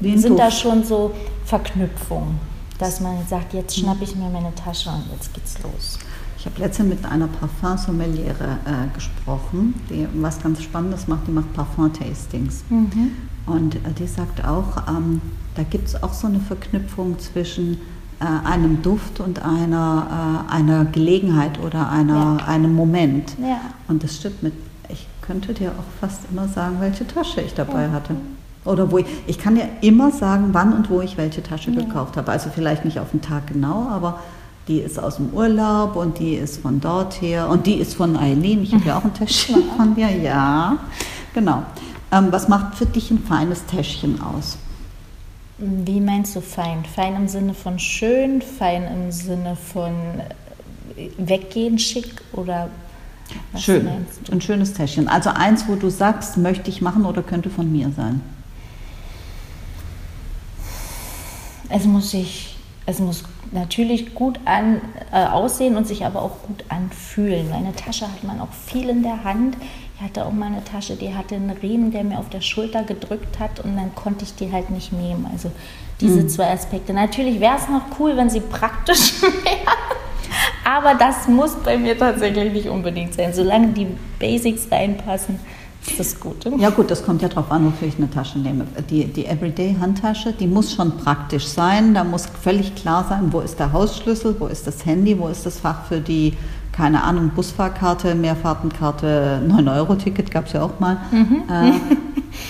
sind 0.00 0.38
da 0.38 0.50
schon 0.50 0.84
so 0.84 1.12
Verknüpfungen, 1.44 2.38
dass 2.78 3.00
man 3.00 3.26
sagt, 3.28 3.54
jetzt 3.54 3.76
schnappe 3.78 4.04
ich 4.04 4.14
mir 4.14 4.28
meine 4.28 4.54
Tasche 4.54 4.90
und 4.90 5.04
jetzt 5.12 5.32
geht's 5.34 5.56
los. 5.62 5.98
Ich 6.46 6.52
habe 6.52 6.62
letztens 6.62 6.88
mit 6.90 7.04
einer 7.04 7.26
Parfum-Sommeliere 7.26 8.58
äh, 8.64 8.94
gesprochen, 8.94 9.74
die 9.90 10.06
was 10.14 10.40
ganz 10.40 10.62
Spannendes 10.62 11.08
macht, 11.08 11.26
die 11.26 11.32
macht 11.32 11.52
Parfum-Tastings. 11.54 12.62
Mhm. 12.70 13.10
Und 13.46 13.74
äh, 13.74 13.78
die 13.98 14.06
sagt 14.06 14.46
auch, 14.46 14.76
ähm, 14.88 15.20
da 15.56 15.64
gibt 15.64 15.88
es 15.88 16.00
auch 16.00 16.12
so 16.12 16.28
eine 16.28 16.38
Verknüpfung 16.38 17.18
zwischen 17.18 17.78
äh, 18.20 18.46
einem 18.46 18.80
Duft 18.80 19.18
und 19.18 19.42
einer, 19.42 20.46
äh, 20.48 20.54
einer 20.54 20.84
Gelegenheit 20.84 21.58
oder 21.58 21.90
einer, 21.90 22.36
ja. 22.38 22.46
einem 22.46 22.76
Moment. 22.76 23.34
Ja. 23.42 23.60
Und 23.88 24.04
das 24.04 24.14
stimmt 24.14 24.44
mit, 24.44 24.52
ich 24.88 25.08
könnte 25.22 25.52
dir 25.52 25.70
auch 25.72 26.00
fast 26.00 26.20
immer 26.30 26.46
sagen, 26.46 26.76
welche 26.78 27.08
Tasche 27.08 27.40
ich 27.40 27.54
dabei 27.54 27.86
ja. 27.86 27.90
hatte. 27.90 28.14
Oder 28.64 28.92
wo 28.92 28.98
ich, 28.98 29.06
ich 29.26 29.38
kann 29.40 29.56
dir 29.56 29.68
immer 29.80 30.12
sagen, 30.12 30.50
wann 30.52 30.72
und 30.72 30.90
wo 30.90 31.00
ich 31.00 31.16
welche 31.16 31.42
Tasche 31.42 31.72
gekauft 31.72 32.16
habe. 32.16 32.30
Also 32.30 32.50
vielleicht 32.54 32.84
nicht 32.84 33.00
auf 33.00 33.10
den 33.10 33.20
Tag 33.20 33.48
genau, 33.48 33.88
aber 33.90 34.20
die 34.68 34.80
ist 34.80 34.98
aus 34.98 35.16
dem 35.16 35.30
Urlaub 35.30 35.96
und 35.96 36.18
die 36.18 36.34
ist 36.34 36.60
von 36.60 36.80
dort 36.80 37.20
her 37.22 37.48
und 37.48 37.66
die 37.66 37.76
ist 37.76 37.94
von 37.94 38.16
Eileen. 38.16 38.62
Ich 38.62 38.74
habe 38.74 38.84
ja 38.84 38.98
auch 38.98 39.04
ein 39.04 39.14
Täschchen 39.14 39.62
von 39.76 39.94
dir, 39.94 40.10
ja. 40.10 40.76
Genau. 41.34 41.62
Ähm, 42.10 42.28
was 42.30 42.48
macht 42.48 42.74
für 42.74 42.86
dich 42.86 43.10
ein 43.10 43.18
feines 43.18 43.64
Täschchen 43.66 44.20
aus? 44.20 44.58
Wie 45.58 46.00
meinst 46.00 46.34
du 46.36 46.40
fein? 46.40 46.84
Fein 46.84 47.16
im 47.16 47.28
Sinne 47.28 47.54
von 47.54 47.78
schön, 47.78 48.42
fein 48.42 48.84
im 48.84 49.12
Sinne 49.12 49.56
von 49.56 49.92
äh, 50.96 51.08
weggehen 51.16 51.78
schick 51.78 52.22
oder 52.32 52.68
was 53.52 53.62
Schön, 53.62 53.88
ein 54.30 54.40
schönes 54.40 54.72
Täschchen. 54.74 55.08
Also 55.08 55.30
eins, 55.30 55.66
wo 55.66 55.74
du 55.74 55.90
sagst, 55.90 56.36
möchte 56.36 56.70
ich 56.70 56.80
machen 56.80 57.04
oder 57.04 57.22
könnte 57.22 57.50
von 57.50 57.70
mir 57.70 57.90
sein. 57.96 58.20
Es 61.68 61.84
muss 61.84 62.10
sich, 62.12 62.56
es 62.84 63.00
muss 63.00 63.24
natürlich 63.52 64.14
gut 64.14 64.38
an, 64.44 64.80
äh, 65.12 65.24
aussehen 65.24 65.76
und 65.76 65.86
sich 65.86 66.04
aber 66.04 66.22
auch 66.22 66.42
gut 66.46 66.64
anfühlen. 66.68 67.50
Meine 67.50 67.74
Tasche 67.74 68.06
hat 68.06 68.24
man 68.24 68.40
auch 68.40 68.52
viel 68.52 68.88
in 68.88 69.02
der 69.02 69.24
Hand. 69.24 69.56
Ich 69.96 70.02
hatte 70.02 70.26
auch 70.26 70.32
mal 70.32 70.46
eine 70.46 70.62
Tasche, 70.64 70.96
die 70.96 71.14
hatte 71.14 71.36
einen 71.36 71.50
Riemen, 71.50 71.90
der 71.90 72.04
mir 72.04 72.18
auf 72.18 72.28
der 72.28 72.42
Schulter 72.42 72.82
gedrückt 72.82 73.38
hat 73.38 73.60
und 73.60 73.76
dann 73.76 73.94
konnte 73.94 74.24
ich 74.24 74.34
die 74.34 74.52
halt 74.52 74.70
nicht 74.70 74.92
nehmen. 74.92 75.26
Also 75.32 75.50
diese 76.00 76.22
mhm. 76.22 76.28
zwei 76.28 76.50
Aspekte. 76.52 76.92
Natürlich 76.92 77.40
wäre 77.40 77.56
es 77.56 77.68
noch 77.68 77.98
cool, 77.98 78.16
wenn 78.16 78.28
sie 78.28 78.40
praktisch 78.40 79.22
wäre. 79.22 79.76
Aber 80.64 80.94
das 80.94 81.28
muss 81.28 81.54
bei 81.64 81.78
mir 81.78 81.96
tatsächlich 81.96 82.52
nicht 82.52 82.68
unbedingt 82.68 83.14
sein. 83.14 83.32
Solange 83.32 83.68
die 83.68 83.86
Basics 84.18 84.70
reinpassen, 84.70 85.38
ist 85.86 85.98
das 85.98 86.20
gut. 86.20 86.44
Ja 86.58 86.70
gut, 86.70 86.90
das 86.90 87.04
kommt 87.04 87.22
ja 87.22 87.28
darauf 87.28 87.50
an, 87.50 87.66
wofür 87.66 87.88
ich 87.88 87.96
eine 87.96 88.10
Tasche 88.10 88.38
nehme. 88.38 88.66
Die, 88.90 89.04
die 89.04 89.26
Everyday-Handtasche, 89.26 90.32
die 90.32 90.46
muss 90.46 90.72
schon 90.74 90.96
praktisch 90.98 91.46
sein. 91.46 91.94
Da 91.94 92.04
muss 92.04 92.26
völlig 92.26 92.74
klar 92.74 93.06
sein, 93.08 93.32
wo 93.32 93.40
ist 93.40 93.58
der 93.58 93.72
Hausschlüssel, 93.72 94.36
wo 94.38 94.46
ist 94.46 94.66
das 94.66 94.84
Handy, 94.84 95.18
wo 95.18 95.28
ist 95.28 95.46
das 95.46 95.58
Fach 95.58 95.84
für 95.86 96.00
die, 96.00 96.34
keine 96.72 97.02
Ahnung, 97.02 97.30
Busfahrkarte, 97.34 98.14
Mehrfahrtenkarte, 98.14 99.42
9-Euro-Ticket 99.48 100.30
gab 100.30 100.46
es 100.46 100.52
ja 100.52 100.62
auch 100.62 100.78
mal. 100.80 100.98
Mhm. 101.10 101.42
Äh, 101.48 101.72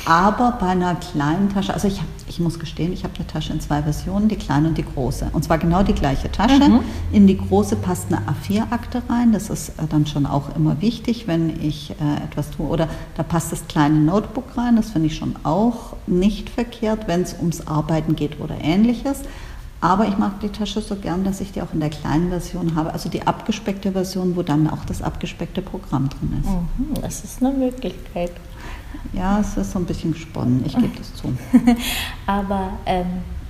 aber 0.06 0.56
bei 0.58 0.68
einer 0.68 0.94
kleinen 0.96 1.48
Tasche, 1.48 1.74
also 1.74 1.88
ich, 1.88 2.00
hab, 2.00 2.06
ich 2.28 2.40
muss 2.40 2.58
gestehen, 2.58 2.92
ich 2.92 3.04
habe 3.04 3.14
eine 3.16 3.26
Tasche 3.26 3.52
in 3.52 3.60
zwei 3.60 3.82
Versionen, 3.82 4.28
die 4.28 4.36
kleine 4.36 4.68
und 4.68 4.78
die 4.78 4.84
große. 4.84 5.30
Und 5.32 5.44
zwar 5.44 5.58
genau 5.58 5.82
die 5.82 5.92
gleiche 5.92 6.30
Tasche. 6.30 6.68
Mhm. 6.68 6.80
In 7.12 7.26
die 7.26 7.36
große 7.36 7.76
passt 7.76 8.12
eine 8.12 8.22
A4-Akte 8.22 9.02
rein. 9.08 9.32
Das 9.32 9.50
ist 9.50 9.70
äh, 9.70 9.86
dann 9.88 10.06
schon 10.06 10.26
auch 10.26 10.54
immer 10.56 10.80
wichtig, 10.80 11.26
wenn 11.26 11.62
ich 11.62 11.90
äh, 11.90 12.24
etwas 12.24 12.50
tue. 12.50 12.66
Oder 12.66 12.88
da 13.16 13.22
passt 13.22 13.52
das 13.52 13.66
kleine 13.68 13.98
Notebook 13.98 14.56
rein. 14.56 14.76
Das 14.76 14.90
finde 14.90 15.08
ich 15.08 15.16
schon 15.16 15.36
auch 15.44 15.96
nicht 16.06 16.50
verkehrt, 16.50 17.06
wenn 17.06 17.22
es 17.22 17.34
ums 17.38 17.66
Arbeiten 17.66 18.16
geht 18.16 18.40
oder 18.40 18.56
ähnliches. 18.60 19.22
Aber 19.80 20.08
ich 20.08 20.16
mag 20.16 20.40
die 20.40 20.48
Tasche 20.48 20.80
so 20.80 20.96
gern, 20.96 21.22
dass 21.22 21.40
ich 21.40 21.52
die 21.52 21.62
auch 21.62 21.72
in 21.72 21.80
der 21.80 21.90
kleinen 21.90 22.30
Version 22.30 22.74
habe, 22.74 22.92
also 22.92 23.08
die 23.08 23.26
abgespeckte 23.26 23.92
Version, 23.92 24.34
wo 24.34 24.42
dann 24.42 24.68
auch 24.68 24.84
das 24.86 25.02
abgespeckte 25.02 25.60
Programm 25.60 26.08
drin 26.08 26.42
ist. 26.42 26.50
Mhm, 26.50 27.02
das 27.02 27.24
ist 27.24 27.42
eine 27.42 27.52
Möglichkeit. 27.52 28.32
Ja, 29.12 29.40
es 29.40 29.56
ist 29.56 29.72
so 29.72 29.78
ein 29.78 29.84
bisschen 29.84 30.12
gesponnen, 30.12 30.64
ich 30.66 30.74
gebe 30.74 30.96
das 30.96 31.14
zu. 31.14 31.36
Aber 32.26 32.72
ähm, 32.86 33.06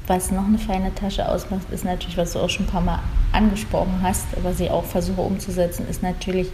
was 0.06 0.30
noch 0.30 0.44
eine 0.44 0.58
feine 0.58 0.94
Tasche 0.94 1.28
ausmacht, 1.28 1.70
ist 1.70 1.84
natürlich, 1.84 2.16
was 2.16 2.32
du 2.32 2.38
auch 2.38 2.50
schon 2.50 2.66
ein 2.66 2.70
paar 2.70 2.80
Mal 2.80 3.00
angesprochen 3.32 3.98
hast, 4.02 4.26
aber 4.36 4.54
sie 4.54 4.70
auch 4.70 4.84
versuche 4.84 5.20
umzusetzen, 5.20 5.86
ist 5.88 6.02
natürlich, 6.02 6.48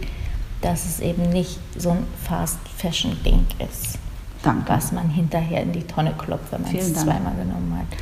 dass 0.61 0.85
es 0.85 0.99
eben 0.99 1.29
nicht 1.29 1.59
so 1.77 1.91
ein 1.91 2.03
Fast-Fashion-Ding 2.23 3.45
ist. 3.59 3.99
Danke. 4.41 4.69
Was 4.69 4.91
man 4.91 5.09
hinterher 5.09 5.61
in 5.61 5.71
die 5.71 5.83
Tonne 5.83 6.13
klopft, 6.17 6.51
wenn 6.51 6.63
man 6.63 6.75
es 6.75 6.93
zweimal 6.93 7.35
genommen 7.35 7.77
hat. 7.77 7.97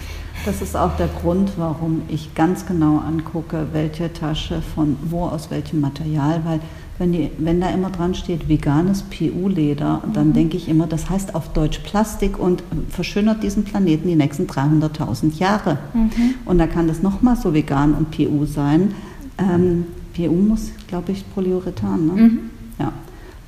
Das 0.46 0.62
ist 0.62 0.76
auch 0.76 0.96
der 0.96 1.08
Grund, 1.08 1.52
warum 1.58 2.02
ich 2.08 2.34
ganz 2.34 2.66
genau 2.66 2.98
angucke, 2.98 3.68
welche 3.74 4.12
Tasche 4.12 4.62
von 4.62 4.98
wo 5.04 5.26
aus 5.26 5.52
welchem 5.52 5.82
Material, 5.82 6.42
weil 6.46 6.60
wenn, 6.98 7.12
die, 7.12 7.32
wenn 7.38 7.60
da 7.60 7.70
immer 7.70 7.90
dran 7.90 8.14
steht 8.14 8.48
veganes 8.48 9.04
PU-Leder, 9.04 10.04
mhm. 10.06 10.14
dann 10.14 10.34
denke 10.34 10.58
ich 10.58 10.70
immer, 10.70 10.88
das 10.88 11.10
heißt 11.10 11.36
auf 11.36 11.54
Deutsch 11.54 11.80
Plastik 11.80 12.38
und 12.38 12.64
verschönert 12.90 13.44
diesen 13.44 13.64
Planeten 13.64 14.08
die 14.08 14.16
nächsten 14.16 14.48
300.000 14.48 15.38
Jahre. 15.38 15.78
Mhm. 15.94 16.12
Und 16.46 16.58
da 16.58 16.68
kann 16.68 16.88
das 16.88 17.02
nochmal 17.02 17.36
so 17.36 17.54
vegan 17.54 17.94
und 17.94 18.12
PU 18.12 18.46
sein. 18.46 18.94
Ähm, 19.38 19.86
PU 20.16 20.34
muss, 20.34 20.72
glaube 20.88 21.12
ich, 21.14 21.26
Polyurethan, 21.34 22.06
ne? 22.06 22.14
Mhm. 22.14 22.40
Ja. 22.80 22.94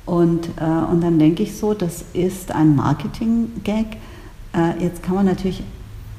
Und, 0.06 0.48
äh, 0.60 0.90
und 0.90 1.02
dann 1.02 1.18
denke 1.18 1.42
ich 1.42 1.56
so, 1.56 1.74
das 1.74 2.04
ist 2.12 2.52
ein 2.52 2.76
Marketing-Gag. 2.76 3.96
Äh, 4.54 4.82
jetzt 4.82 5.02
kann 5.02 5.14
man 5.14 5.26
natürlich 5.26 5.62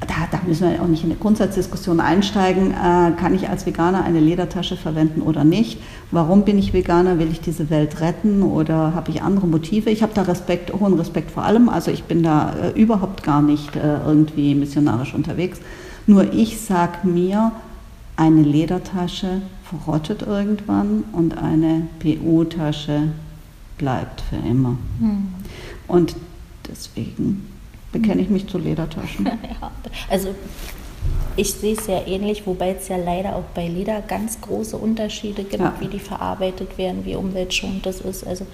da, 0.01 0.27
da, 0.29 0.41
müssen 0.45 0.69
wir 0.69 0.81
auch 0.81 0.87
nicht 0.87 1.03
in 1.03 1.11
eine 1.11 1.19
Grundsatzdiskussion 1.19 1.99
einsteigen, 1.99 2.71
äh, 2.71 3.11
kann 3.17 3.33
ich 3.33 3.49
als 3.49 3.65
Veganer 3.65 4.03
eine 4.03 4.19
Ledertasche 4.19 4.75
verwenden 4.75 5.21
oder 5.21 5.43
nicht? 5.43 5.79
Warum 6.11 6.43
bin 6.43 6.57
ich 6.57 6.73
Veganer? 6.73 7.17
Will 7.17 7.31
ich 7.31 7.41
diese 7.41 7.69
Welt 7.69 8.01
retten 8.01 8.43
oder 8.43 8.93
habe 8.93 9.11
ich 9.11 9.21
andere 9.21 9.47
Motive? 9.47 9.89
Ich 9.89 10.03
habe 10.03 10.13
da 10.13 10.23
Respekt, 10.23 10.73
hohen 10.73 10.93
Respekt 10.95 11.31
vor 11.31 11.43
allem, 11.43 11.69
also 11.69 11.91
ich 11.91 12.03
bin 12.03 12.23
da 12.23 12.53
äh, 12.53 12.79
überhaupt 12.79 13.23
gar 13.23 13.41
nicht 13.41 13.75
äh, 13.75 13.99
irgendwie 14.05 14.53
missionarisch 14.53 15.13
unterwegs. 15.13 15.59
Nur 16.07 16.33
ich 16.33 16.59
sage 16.59 17.07
mir, 17.07 17.51
eine 18.17 18.41
Ledertasche 18.41 19.41
verrottet 19.63 20.21
irgendwann 20.21 21.03
und 21.11 21.37
eine 21.37 21.87
PU-Tasche 21.99 23.09
bleibt 23.77 24.21
für 24.21 24.37
immer. 24.47 24.77
Hm. 24.99 25.27
Und 25.87 26.15
deswegen 26.69 27.47
bekenne 27.99 28.21
ich 28.21 28.29
mich 28.29 28.47
zu 28.47 28.57
Ledertaschen. 28.57 29.25
ja, 29.61 29.71
also 30.09 30.35
ich 31.37 31.53
sehe 31.53 31.75
es 31.75 31.87
ja 31.87 32.05
ähnlich, 32.05 32.45
wobei 32.45 32.71
es 32.71 32.87
ja 32.87 32.97
leider 32.97 33.35
auch 33.35 33.43
bei 33.53 33.67
Leder 33.67 34.01
ganz 34.01 34.39
große 34.41 34.77
Unterschiede 34.77 35.43
gibt, 35.43 35.61
ja. 35.61 35.73
wie 35.79 35.87
die 35.87 35.99
verarbeitet 35.99 36.77
werden, 36.77 37.05
wie 37.05 37.15
umweltschonend 37.15 37.85
das 37.85 38.01
ist. 38.01 38.25
Also 38.25 38.45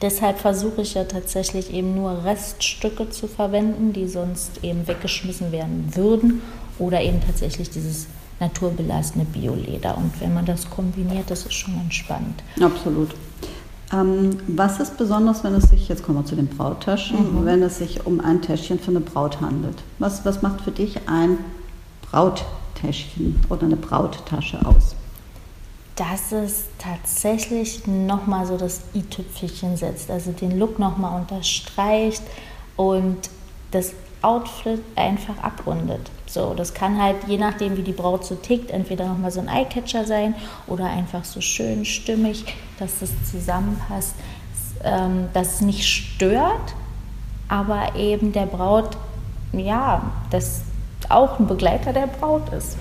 deshalb 0.00 0.38
versuche 0.38 0.82
ich 0.82 0.94
ja 0.94 1.04
tatsächlich 1.04 1.72
eben 1.72 1.94
nur 1.94 2.24
Reststücke 2.24 3.10
zu 3.10 3.28
verwenden, 3.28 3.92
die 3.92 4.08
sonst 4.08 4.62
eben 4.62 4.86
weggeschmissen 4.86 5.52
werden 5.52 5.90
würden 5.94 6.42
oder 6.78 7.02
eben 7.02 7.20
tatsächlich 7.20 7.70
dieses 7.70 8.06
naturbelassene 8.40 9.24
Bioleder. 9.24 9.96
Und 9.96 10.20
wenn 10.20 10.34
man 10.34 10.44
das 10.44 10.68
kombiniert, 10.68 11.30
das 11.30 11.46
ist 11.46 11.54
schon 11.54 11.78
entspannt. 11.80 12.42
Absolut. 12.60 13.10
Ähm, 13.92 14.38
was 14.46 14.80
ist 14.80 14.96
besonders, 14.96 15.44
wenn 15.44 15.54
es 15.54 15.64
sich, 15.64 15.88
jetzt 15.88 16.02
kommen 16.02 16.18
wir 16.18 16.24
zu 16.24 16.36
den 16.36 16.48
Brauttaschen, 16.48 17.40
mhm. 17.40 17.44
wenn 17.44 17.62
es 17.62 17.78
sich 17.78 18.06
um 18.06 18.20
ein 18.20 18.40
Täschchen 18.40 18.78
für 18.78 18.90
eine 18.90 19.00
Braut 19.00 19.40
handelt? 19.40 19.82
Was, 19.98 20.24
was 20.24 20.40
macht 20.42 20.62
für 20.62 20.70
dich 20.70 21.08
ein 21.08 21.38
Brauttäschchen 22.10 23.38
oder 23.50 23.64
eine 23.64 23.76
Brauttasche 23.76 24.64
aus? 24.64 24.96
Dass 25.96 26.32
es 26.32 26.64
tatsächlich 26.78 27.86
nochmal 27.86 28.46
so 28.46 28.56
das 28.56 28.80
i-Tüpfelchen 28.94 29.76
setzt, 29.76 30.10
also 30.10 30.32
den 30.32 30.58
Look 30.58 30.78
nochmal 30.78 31.20
unterstreicht 31.20 32.22
und 32.76 33.18
das 33.72 33.92
Outfit 34.22 34.80
einfach 34.96 35.36
abrundet. 35.42 36.10
So, 36.32 36.54
das 36.54 36.72
kann 36.72 36.98
halt 36.98 37.16
je 37.26 37.36
nachdem, 37.36 37.76
wie 37.76 37.82
die 37.82 37.92
Braut 37.92 38.24
so 38.24 38.34
tickt, 38.36 38.70
entweder 38.70 39.06
nochmal 39.06 39.30
so 39.30 39.40
ein 39.40 39.48
Eyecatcher 39.48 40.06
sein 40.06 40.34
oder 40.66 40.86
einfach 40.86 41.26
so 41.26 41.42
schön 41.42 41.84
stimmig, 41.84 42.46
dass 42.78 43.00
das 43.00 43.10
zusammenpasst, 43.30 44.14
ähm, 44.82 45.26
dass 45.34 45.56
es 45.56 45.60
nicht 45.60 45.86
stört, 45.86 46.74
aber 47.48 47.96
eben 47.96 48.32
der 48.32 48.46
Braut, 48.46 48.96
ja, 49.52 50.10
das 50.30 50.62
auch 51.10 51.38
ein 51.38 51.46
Begleiter 51.46 51.92
der 51.92 52.06
Braut 52.06 52.50
ist. 52.54 52.78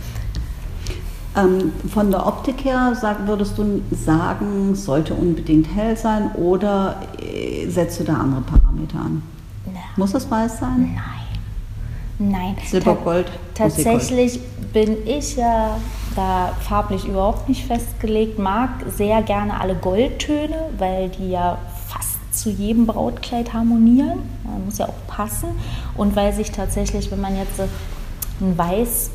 Ähm, 1.36 1.74
von 1.94 2.10
der 2.10 2.26
Optik 2.26 2.64
her 2.64 2.96
sag, 2.96 3.28
würdest 3.28 3.58
du 3.58 3.82
sagen, 3.92 4.76
sollte 4.76 5.14
unbedingt 5.14 5.76
hell 5.76 5.98
sein 5.98 6.32
oder 6.36 7.02
äh, 7.22 7.68
setzt 7.68 8.00
du 8.00 8.06
da 8.06 8.14
andere 8.14 8.44
Parameter 8.44 9.00
an? 9.00 9.24
Na. 9.66 9.80
Muss 9.98 10.14
es 10.14 10.32
weiß 10.32 10.60
sein? 10.60 10.94
Nein. 10.96 11.21
Nein. 12.30 12.56
Silbergold. 12.66 13.28
Ta 13.56 13.64
tatsächlich 13.64 14.40
bin 14.74 15.08
ich 15.08 15.36
ja 15.38 15.80
da 16.16 16.54
farblich 16.60 17.06
überhaupt 17.06 17.50
nicht 17.50 17.66
festgelegt, 17.66 18.38
mag 18.38 18.70
sehr 18.96 19.22
gerne 19.24 19.60
alle 19.60 19.76
Goldtöne, 19.76 20.70
weil 20.78 21.10
die 21.10 21.32
ja 21.32 21.58
fast 21.88 22.20
zu 22.32 22.50
jedem 22.50 22.86
Brautkleid 22.86 23.54
harmonieren. 23.54 24.20
Man 24.44 24.66
muss 24.66 24.78
ja 24.78 24.88
auch 24.88 25.08
passen. 25.08 25.50
Und 25.98 26.16
weil 26.16 26.32
sich 26.34 26.52
tatsächlich, 26.52 27.12
wenn 27.12 27.22
man 27.22 27.36
jetzt 27.38 27.60
ein 27.60 28.58
Weiß 28.58 29.12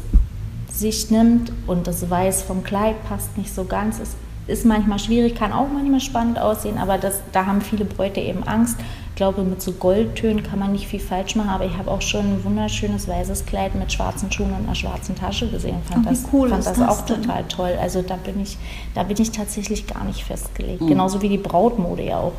sich 0.70 1.10
nimmt 1.10 1.52
und 1.66 1.86
das 1.86 2.10
Weiß 2.10 2.42
vom 2.42 2.64
Kleid 2.64 2.96
passt 3.08 3.38
nicht 3.38 3.54
so 3.54 3.64
ganz, 3.64 3.98
ist, 3.98 4.16
ist 4.46 4.64
manchmal 4.64 4.98
schwierig, 4.98 5.34
kann 5.34 5.52
auch 5.52 5.68
manchmal 5.72 6.00
spannend 6.00 6.38
aussehen, 6.38 6.78
aber 6.78 6.98
das, 6.98 7.20
da 7.32 7.46
haben 7.46 7.60
viele 7.60 7.84
Bräute 7.84 8.20
eben 8.20 8.44
Angst 8.44 8.76
glaube, 9.16 9.42
mit 9.42 9.60
so 9.60 9.72
Goldtönen 9.72 10.42
kann 10.42 10.58
man 10.58 10.72
nicht 10.72 10.86
viel 10.86 11.00
falsch 11.00 11.34
machen, 11.34 11.48
aber 11.48 11.64
ich 11.64 11.76
habe 11.76 11.90
auch 11.90 12.02
schon 12.02 12.20
ein 12.20 12.44
wunderschönes 12.44 13.08
weißes 13.08 13.46
Kleid 13.46 13.74
mit 13.74 13.92
schwarzen 13.92 14.30
Schuhen 14.30 14.52
und 14.52 14.64
einer 14.64 14.74
schwarzen 14.74 15.16
Tasche 15.16 15.48
gesehen. 15.48 15.78
Fand 15.90 16.06
oh, 16.06 16.10
das, 16.10 16.24
cool 16.32 16.48
fand 16.50 16.66
das, 16.66 16.78
das 16.78 16.88
auch 16.88 17.00
denn? 17.06 17.22
total 17.22 17.44
toll. 17.44 17.76
Also 17.80 18.02
da 18.02 18.16
bin 18.16 18.40
ich, 18.40 18.56
da 18.94 19.02
bin 19.02 19.20
ich 19.20 19.32
tatsächlich 19.32 19.86
gar 19.86 20.04
nicht 20.04 20.22
festgelegt. 20.22 20.82
Mhm. 20.82 20.88
Genauso 20.88 21.22
wie 21.22 21.30
die 21.30 21.38
Brautmode 21.38 22.04
ja 22.04 22.18
auch 22.18 22.34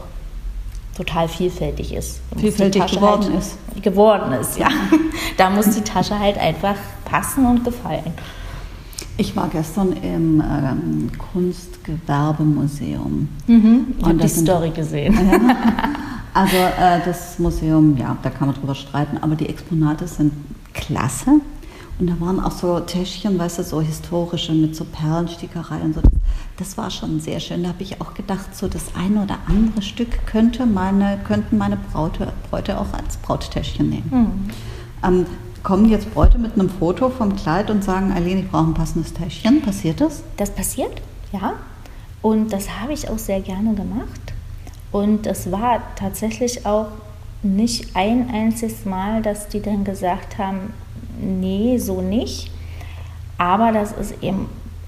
total 0.96 1.28
vielfältig 1.28 1.94
ist. 1.94 2.22
Vielfältig 2.38 2.86
geworden 2.86 3.34
halt 3.34 3.40
ist. 3.40 3.84
Geworden 3.84 4.32
ist, 4.34 4.58
ja. 4.58 4.70
da 5.38 5.50
muss 5.50 5.70
die 5.72 5.82
Tasche 5.82 6.18
halt 6.18 6.38
einfach 6.38 6.76
passen 7.06 7.46
und 7.46 7.64
gefallen. 7.64 8.14
Ich 9.18 9.36
war 9.36 9.50
gestern 9.50 9.94
im 9.94 10.42
ähm, 10.42 11.12
Kunstgewerbemuseum. 11.34 13.28
Mhm, 13.48 13.96
ich 13.98 14.06
habe 14.06 14.18
die 14.18 14.28
Story 14.28 14.70
gesehen. 14.70 15.14
Ja, 15.14 15.40
Also 16.38 16.56
äh, 16.56 17.02
das 17.04 17.40
Museum, 17.40 17.98
ja, 17.98 18.16
da 18.22 18.30
kann 18.30 18.48
man 18.48 18.56
drüber 18.56 18.76
streiten, 18.76 19.18
aber 19.22 19.36
die 19.36 19.50
Exponate 19.50 20.08
sind 20.08 20.32
klasse. 20.72 21.42
Und 21.98 22.08
da 22.08 22.14
waren 22.20 22.40
auch 22.40 22.52
so 22.52 22.80
Täschchen, 22.80 23.40
weißt 23.40 23.58
du, 23.58 23.64
so 23.64 23.82
historische 23.82 24.54
mit 24.54 24.76
so 24.76 24.86
Perlenstickerei 24.86 25.80
und 25.80 25.96
so. 25.96 26.02
Das 26.58 26.78
war 26.78 26.92
schon 26.92 27.20
sehr 27.20 27.40
schön. 27.40 27.64
Da 27.64 27.70
habe 27.70 27.82
ich 27.82 28.00
auch 28.02 28.14
gedacht, 28.14 28.56
so 28.56 28.68
das 28.68 28.94
eine 28.96 29.24
oder 29.24 29.40
andere 29.48 29.82
Stück 29.82 30.28
könnte 30.28 30.68
meine, 30.68 31.18
könnten 31.28 31.58
meine 31.58 31.80
Braute, 31.92 32.32
Bräute 32.52 32.80
auch 32.80 32.94
als 32.94 33.18
Brauttäschchen 33.18 33.90
nehmen. 33.90 34.12
Mhm. 34.12 34.50
Ähm, 35.04 35.26
kommen 35.68 35.90
jetzt 35.90 36.14
Bräute 36.14 36.38
mit 36.38 36.54
einem 36.54 36.70
Foto 36.70 37.10
vom 37.10 37.36
Kleid 37.36 37.70
und 37.70 37.84
sagen, 37.84 38.14
Eileen, 38.14 38.40
ich 38.40 38.50
brauche 38.50 38.68
ein 38.68 38.74
passendes 38.74 39.12
Täschchen. 39.12 39.62
Passiert 39.62 40.00
das? 40.00 40.24
Das 40.38 40.50
passiert, 40.50 41.02
ja. 41.34 41.56
Und 42.22 42.54
das 42.54 42.80
habe 42.80 42.94
ich 42.94 43.10
auch 43.10 43.18
sehr 43.18 43.42
gerne 43.42 43.74
gemacht. 43.74 44.34
Und 44.94 45.28
es 45.28 45.52
war 45.52 45.82
tatsächlich 45.98 46.66
auch 46.66 46.88
nicht 47.44 47.98
ein 47.98 48.30
einziges 48.30 48.86
Mal, 48.86 49.22
dass 49.22 49.50
die 49.50 49.62
dann 49.62 49.84
gesagt 49.84 50.38
haben, 50.38 50.72
nee, 51.20 51.78
so 51.78 52.00
nicht. 52.00 52.50
Aber 53.38 53.74
das 53.74 53.92
ist 53.92 54.24
eben 54.24 54.48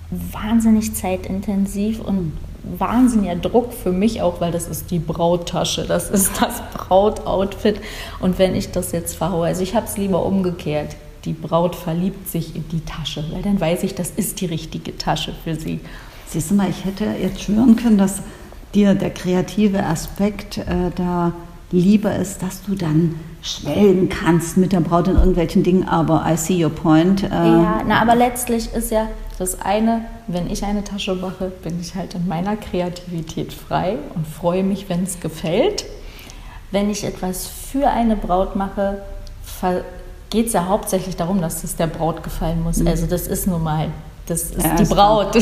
wahnsinnig 0.09 0.95
zeitintensiv 0.95 2.00
und 2.00 2.31
wahnsinniger 2.63 3.36
Druck 3.36 3.74
für 3.74 3.92
mich 3.92 4.22
auch, 4.22 4.42
weil 4.42 4.51
das 4.51 4.68
ist 4.68 4.92
die 4.92 5.00
Brauttasche, 5.00 5.86
das 5.86 6.10
ist 6.10 6.42
das 6.42 6.62
Brautoutfit. 6.74 7.80
Und 8.20 8.39
wenn 8.39 8.56
ich 8.56 8.72
das 8.72 8.92
jetzt 8.92 9.16
verhaue, 9.16 9.48
also 9.48 9.63
ich 9.63 9.75
habe 9.75 9.86
es 9.86 9.98
lieber 9.98 10.25
umgekehrt. 10.25 10.96
Die 11.25 11.34
Braut 11.34 11.75
verliebt 11.75 12.30
sich 12.30 12.56
in 12.56 12.63
die 12.70 12.80
Tasche, 12.86 13.25
weil 13.32 13.42
dann 13.42 13.60
weiß 13.60 13.84
ich, 13.84 13.94
das 13.94 14.10
ist 14.10 14.39
die 14.39 14.46
richtige 14.46 14.98
Tasche 14.98 15.34
für 15.44 15.56
sie. 15.56 15.82
Siehst 16.28 16.51
du 16.51 16.56
mal, 16.56 16.70
ich 16.70 16.86
hätte 16.86 17.06
jetzt 17.22 17.42
schwören 17.42 17.75
können, 17.75 17.98
dass 17.98 18.22
dir 18.74 18.96
der 18.96 19.10
kreative 19.10 19.84
Aspekt 19.84 20.60
äh, 20.60 20.92
da 20.96 21.34
lieber 21.71 22.15
ist, 22.15 22.41
dass 22.41 22.63
du 22.63 22.75
dann 22.75 23.19
schwelgen 23.41 24.09
kannst 24.09 24.57
mit 24.57 24.73
der 24.73 24.81
Braut 24.81 25.07
in 25.07 25.15
irgendwelchen 25.15 25.63
Dingen, 25.63 25.88
aber 25.88 26.25
I 26.27 26.35
see 26.35 26.63
your 26.63 26.71
point. 26.71 27.23
Äh. 27.23 27.27
Ja, 27.29 27.81
na, 27.88 28.01
aber 28.01 28.15
letztlich 28.15 28.73
ist 28.73 28.91
ja 28.91 29.07
das 29.38 29.61
eine, 29.61 30.05
wenn 30.27 30.49
ich 30.49 30.63
eine 30.65 30.83
Tasche 30.83 31.15
mache, 31.15 31.51
bin 31.63 31.79
ich 31.79 31.95
halt 31.95 32.15
in 32.15 32.27
meiner 32.27 32.57
Kreativität 32.57 33.53
frei 33.53 33.97
und 34.15 34.27
freue 34.27 34.63
mich, 34.63 34.89
wenn 34.89 35.03
es 35.03 35.19
gefällt. 35.19 35.85
Wenn 36.71 36.89
ich 36.89 37.03
etwas 37.03 37.47
für 37.47 37.89
eine 37.89 38.15
Braut 38.15 38.55
mache, 38.55 39.01
geht 40.29 40.47
es 40.47 40.53
ja 40.53 40.67
hauptsächlich 40.67 41.15
darum, 41.15 41.41
dass 41.41 41.63
es 41.63 41.75
der 41.75 41.88
Braut 41.88 42.23
gefallen 42.23 42.61
muss. 42.61 42.77
Mhm. 42.77 42.88
Also 42.88 43.07
das 43.07 43.27
ist 43.27 43.47
nun 43.47 43.63
mal, 43.63 43.88
das 44.27 44.51
ist 44.51 44.63
ja, 44.63 44.75
die 44.75 44.85
Braut. 44.85 45.38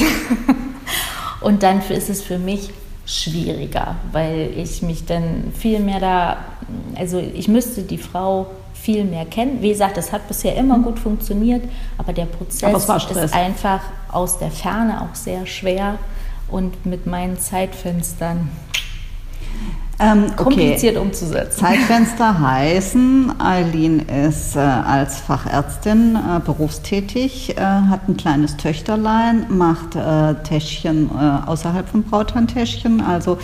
und 1.42 1.64
dann 1.64 1.82
ist 1.90 2.10
es 2.10 2.22
für 2.22 2.38
mich 2.38 2.70
schwieriger, 3.08 3.96
weil 4.12 4.52
ich 4.56 4.82
mich 4.82 5.06
dann 5.06 5.54
viel 5.58 5.80
mehr 5.80 6.00
da, 6.00 6.38
also 6.96 7.20
ich 7.20 7.48
müsste 7.48 7.82
die 7.82 7.98
Frau 7.98 8.48
viel 8.74 9.06
mehr 9.06 9.26
kennen. 9.26 9.62
Wie 9.62 9.70
gesagt, 9.70 9.98
es 9.98 10.12
hat 10.12 10.28
bisher 10.28 10.56
immer 10.56 10.78
mhm. 10.78 10.84
gut 10.84 11.00
funktioniert, 11.00 11.64
aber 11.98 12.12
der 12.14 12.26
Prozess 12.26 12.64
aber 12.64 12.78
ist 12.78 13.34
einfach 13.34 13.82
aus 14.12 14.38
der 14.38 14.52
Ferne 14.52 15.02
auch 15.02 15.16
sehr 15.16 15.46
schwer 15.46 15.98
und 16.50 16.86
mit 16.86 17.08
meinen 17.08 17.40
Zeitfenstern 17.40 18.50
ähm, 20.00 20.36
kompliziert 20.36 20.96
okay. 20.96 21.06
umzusetzen. 21.06 21.60
Zeitfenster 21.60 22.40
heißen, 22.48 23.40
Eileen 23.40 24.00
ist 24.00 24.56
äh, 24.56 24.60
als 24.60 25.20
Fachärztin 25.20 26.16
äh, 26.16 26.40
berufstätig, 26.40 27.58
äh, 27.58 27.62
hat 27.62 28.08
ein 28.08 28.16
kleines 28.16 28.58
Töchterlein, 28.58 29.46
macht 29.50 29.96
äh, 29.96 30.36
Täschchen 30.44 31.10
äh, 31.10 31.48
außerhalb 31.48 31.90
von 31.90 32.04
Brauthandtäschchen. 32.04 33.02
Also 33.02 33.40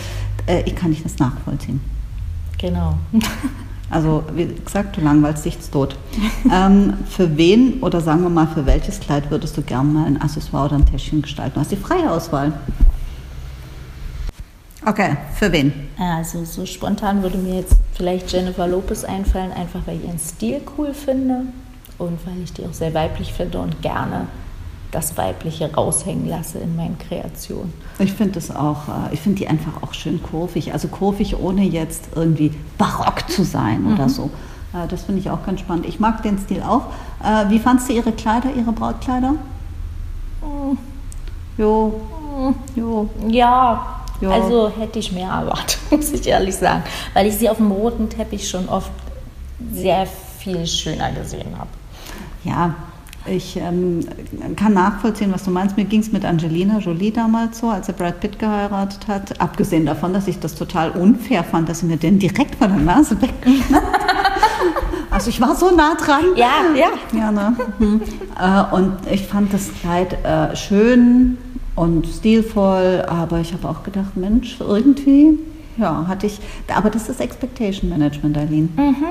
äh, 0.46 0.62
ich 0.64 0.76
kann 0.76 0.90
nicht 0.90 1.04
das 1.04 1.18
nachvollziehen. 1.18 1.80
Genau. 2.58 2.94
Also 3.90 4.24
wie 4.34 4.46
gesagt, 4.46 4.96
du 4.96 5.02
langweilst 5.02 5.44
dich 5.44 5.56
tot. 5.70 5.96
ähm, 6.52 6.94
für 7.08 7.36
wen 7.36 7.80
oder 7.80 8.00
sagen 8.00 8.22
wir 8.22 8.30
mal 8.30 8.48
für 8.48 8.66
welches 8.66 8.98
Kleid 8.98 9.30
würdest 9.30 9.56
du 9.56 9.62
gerne 9.62 9.88
mal 9.88 10.06
ein 10.06 10.20
Accessoire 10.20 10.64
oder 10.64 10.76
ein 10.76 10.86
Täschchen 10.86 11.22
gestalten? 11.22 11.54
Du 11.54 11.60
hast 11.60 11.70
die 11.70 11.76
freie 11.76 12.10
Auswahl. 12.10 12.54
Okay, 14.86 15.16
für 15.34 15.50
wen? 15.50 15.72
Also 15.98 16.44
so 16.44 16.66
spontan 16.66 17.22
würde 17.22 17.38
mir 17.38 17.60
jetzt 17.60 17.76
vielleicht 17.94 18.30
Jennifer 18.30 18.66
Lopez 18.66 19.04
einfallen, 19.04 19.52
einfach 19.52 19.80
weil 19.86 19.96
ich 19.96 20.04
ihren 20.04 20.18
Stil 20.18 20.60
cool 20.76 20.92
finde 20.92 21.42
und 21.98 22.18
weil 22.26 22.42
ich 22.42 22.52
die 22.52 22.66
auch 22.66 22.72
sehr 22.72 22.92
weiblich 22.92 23.32
finde 23.32 23.58
und 23.60 23.80
gerne 23.80 24.26
das 24.90 25.16
Weibliche 25.16 25.72
raushängen 25.72 26.28
lasse 26.28 26.58
in 26.58 26.76
meinen 26.76 26.98
Kreationen. 26.98 27.72
Ich 27.98 28.12
finde 28.12 28.38
es 28.38 28.54
auch, 28.54 28.88
äh, 28.88 29.14
ich 29.14 29.20
finde 29.20 29.38
die 29.38 29.48
einfach 29.48 29.82
auch 29.82 29.92
schön 29.92 30.22
kurvig, 30.22 30.72
also 30.72 30.88
kurvig 30.88 31.36
ohne 31.36 31.64
jetzt 31.64 32.08
irgendwie 32.14 32.52
barock 32.78 33.28
zu 33.28 33.42
sein 33.44 33.82
mhm. 33.82 33.94
oder 33.94 34.08
so. 34.08 34.30
Äh, 34.72 34.86
das 34.88 35.04
finde 35.04 35.20
ich 35.20 35.30
auch 35.30 35.44
ganz 35.44 35.60
spannend. 35.60 35.86
Ich 35.86 35.98
mag 35.98 36.22
den 36.22 36.38
Stil 36.38 36.62
auch. 36.62 36.86
Äh, 37.24 37.50
wie 37.50 37.58
fandst 37.58 37.88
du 37.88 37.92
ihre 37.92 38.12
Kleider, 38.12 38.50
ihre 38.54 38.72
Brautkleider? 38.72 39.30
Mhm. 40.42 40.78
Jo. 41.58 42.00
Mhm. 42.38 42.54
Jo. 42.76 43.08
Ja, 43.28 44.03
ja. 44.20 44.30
Also 44.30 44.70
hätte 44.76 44.98
ich 44.98 45.12
mehr 45.12 45.28
erwartet, 45.28 45.78
muss 45.90 46.12
ich 46.12 46.26
ehrlich 46.26 46.56
sagen. 46.56 46.82
Weil 47.12 47.26
ich 47.26 47.36
sie 47.36 47.48
auf 47.48 47.58
dem 47.58 47.70
roten 47.70 48.08
Teppich 48.08 48.48
schon 48.48 48.68
oft 48.68 48.90
sehr 49.72 50.06
viel 50.38 50.66
schöner 50.66 51.12
gesehen 51.12 51.58
habe. 51.58 51.70
Ja, 52.44 52.74
ich 53.26 53.56
ähm, 53.56 54.00
kann 54.54 54.74
nachvollziehen, 54.74 55.32
was 55.32 55.44
du 55.44 55.50
meinst. 55.50 55.78
Mir 55.78 55.86
ging 55.86 56.00
es 56.00 56.12
mit 56.12 56.26
Angelina 56.26 56.78
Jolie 56.78 57.10
damals 57.10 57.58
so, 57.58 57.70
als 57.70 57.88
er 57.88 57.94
Brad 57.94 58.20
Pitt 58.20 58.38
geheiratet 58.38 59.08
hat. 59.08 59.40
Abgesehen 59.40 59.86
davon, 59.86 60.12
dass 60.12 60.28
ich 60.28 60.40
das 60.40 60.54
total 60.54 60.90
unfair 60.90 61.42
fand, 61.42 61.68
dass 61.68 61.80
sie 61.80 61.86
mir 61.86 61.96
den 61.96 62.18
direkt 62.18 62.56
vor 62.56 62.68
der 62.68 62.76
Nase 62.76 63.20
weggeschnappt 63.20 63.86
Also 65.10 65.30
ich 65.30 65.40
war 65.40 65.54
so 65.54 65.70
nah 65.70 65.94
dran. 65.94 66.24
Ja, 66.34 66.64
ja. 66.74 66.88
ja 67.16 67.30
ne? 67.30 67.56
Mhm. 67.78 68.02
Äh, 68.38 68.74
und 68.74 68.94
ich 69.10 69.26
fand 69.26 69.54
das 69.54 69.72
Kleid 69.80 70.18
äh, 70.24 70.56
schön, 70.56 71.38
und 71.76 72.06
stilvoll, 72.06 73.04
aber 73.08 73.40
ich 73.40 73.52
habe 73.52 73.68
auch 73.68 73.82
gedacht, 73.82 74.16
Mensch, 74.16 74.56
irgendwie, 74.60 75.38
ja, 75.76 76.06
hatte 76.06 76.26
ich, 76.26 76.38
aber 76.74 76.90
das 76.90 77.08
ist 77.08 77.20
Expectation 77.20 77.90
Management, 77.90 78.38
Eileen. 78.38 78.72
Mhm, 78.76 79.04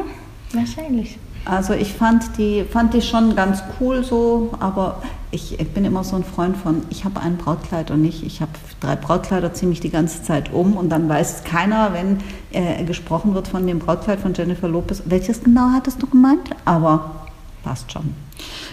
wahrscheinlich. 0.53 1.17
Also 1.45 1.73
ich 1.73 1.91
fand 1.91 2.37
die, 2.37 2.63
fand 2.63 2.93
die 2.93 3.01
schon 3.01 3.35
ganz 3.35 3.63
cool 3.79 4.03
so, 4.03 4.51
aber 4.61 5.01
ich, 5.31 5.59
ich 5.59 5.69
bin 5.71 5.83
immer 5.83 6.05
so 6.05 6.15
ein 6.15 6.23
Freund 6.23 6.55
von, 6.55 6.83
ich 6.89 7.03
habe 7.03 7.19
ein 7.19 7.35
Brautkleid 7.35 7.91
und 7.91 8.01
nicht, 8.01 8.23
ich 8.23 8.39
habe 8.39 8.51
drei 8.79 8.95
Brautkleider 8.95 9.53
ziemlich 9.53 9.81
die 9.81 9.89
ganze 9.89 10.23
Zeit 10.23 10.53
um 10.53 10.77
und 10.77 10.87
dann 10.89 11.09
weiß 11.09 11.43
keiner, 11.43 11.91
wenn 11.91 12.19
äh, 12.51 12.85
gesprochen 12.85 13.33
wird 13.33 13.49
von 13.49 13.67
dem 13.67 13.79
Brautkleid 13.79 14.21
von 14.21 14.33
Jennifer 14.33 14.69
Lopez, 14.69 15.03
welches 15.05 15.43
genau 15.43 15.69
hattest 15.73 16.01
du 16.01 16.07
gemeint? 16.07 16.51
Aber 16.63 17.27
passt 17.63 17.91
schon. 17.91 18.15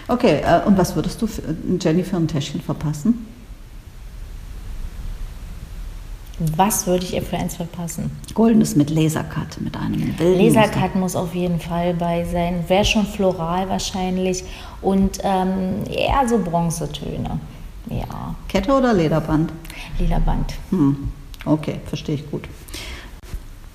Okay, 0.07 0.41
äh, 0.45 0.65
und 0.65 0.77
was 0.77 0.95
würdest 0.95 1.21
du 1.21 1.27
für 1.27 1.43
ein 1.43 2.27
Täschchen 2.27 2.61
verpassen? 2.61 3.25
Was 6.55 6.87
würde 6.87 7.05
ich 7.05 7.13
ihr 7.13 7.21
für 7.21 7.37
eins 7.37 7.55
verpassen? 7.55 8.11
Goldenes 8.33 8.75
mit 8.75 8.89
Lasercut, 8.89 9.61
mit 9.61 9.77
einem 9.77 10.15
Lasercut 10.19 10.95
muss 10.95 11.15
auf 11.15 11.35
jeden 11.35 11.59
Fall 11.59 11.93
bei 11.93 12.25
sein. 12.25 12.63
Wäre 12.67 12.85
schon 12.85 13.05
floral 13.05 13.69
wahrscheinlich 13.69 14.43
und 14.81 15.19
ähm, 15.23 15.83
eher 15.89 16.27
so 16.27 16.39
Bronzetöne. 16.39 17.39
Ja. 17.89 18.35
Kette 18.47 18.71
oder 18.71 18.93
Lederband? 18.93 19.51
Lederband. 19.99 20.53
Hm. 20.69 21.09
Okay, 21.45 21.79
verstehe 21.85 22.15
ich 22.15 22.29
gut. 22.29 22.47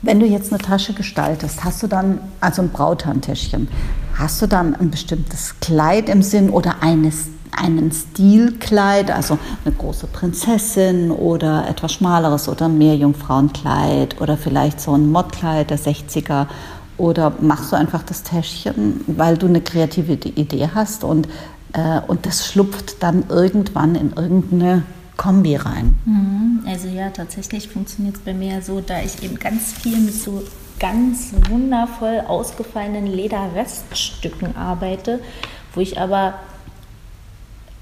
Wenn 0.02 0.20
du 0.20 0.26
jetzt 0.26 0.52
eine 0.52 0.62
Tasche 0.62 0.92
gestaltest, 0.92 1.64
hast 1.64 1.82
du 1.82 1.86
dann, 1.86 2.20
also 2.40 2.62
ein 2.62 2.70
Brauthandtäschchen, 2.70 3.68
hast 4.14 4.40
du 4.40 4.46
dann 4.46 4.74
ein 4.74 4.90
bestimmtes 4.90 5.58
Kleid 5.60 6.08
im 6.08 6.22
Sinn 6.22 6.50
oder 6.50 6.82
eines 6.82 7.28
einen 7.52 7.92
Stilkleid, 7.92 9.10
also 9.10 9.38
eine 9.64 9.74
große 9.74 10.06
Prinzessin 10.08 11.10
oder 11.10 11.68
etwas 11.68 11.92
schmaleres 11.92 12.48
oder 12.48 12.66
ein 12.66 12.78
Meerjungfrauenkleid 12.78 14.20
oder 14.20 14.36
vielleicht 14.36 14.80
so 14.80 14.92
ein 14.92 15.10
Modkleid 15.10 15.70
der 15.70 15.78
60er 15.78 16.46
oder 16.98 17.32
machst 17.40 17.72
du 17.72 17.76
einfach 17.76 18.02
das 18.02 18.22
Täschchen, 18.22 19.04
weil 19.06 19.36
du 19.36 19.46
eine 19.46 19.60
kreative 19.60 20.12
Idee 20.12 20.70
hast 20.74 21.04
und, 21.04 21.28
äh, 21.72 22.00
und 22.06 22.26
das 22.26 22.46
schlupft 22.46 23.02
dann 23.02 23.24
irgendwann 23.28 23.94
in 23.94 24.12
irgendeine 24.12 24.82
Kombi 25.16 25.56
rein. 25.56 25.96
Mhm. 26.04 26.64
Also 26.66 26.88
ja, 26.88 27.10
tatsächlich 27.10 27.68
funktioniert 27.68 28.16
es 28.16 28.22
bei 28.22 28.34
mir 28.34 28.62
so, 28.62 28.80
da 28.80 29.00
ich 29.00 29.22
eben 29.22 29.38
ganz 29.38 29.72
viel 29.72 29.98
mit 29.98 30.14
so 30.14 30.42
ganz 30.78 31.32
wundervoll 31.48 32.22
ausgefallenen 32.26 33.06
Lederreststücken 33.06 34.56
arbeite, 34.56 35.20
wo 35.74 35.80
ich 35.80 35.98
aber 35.98 36.34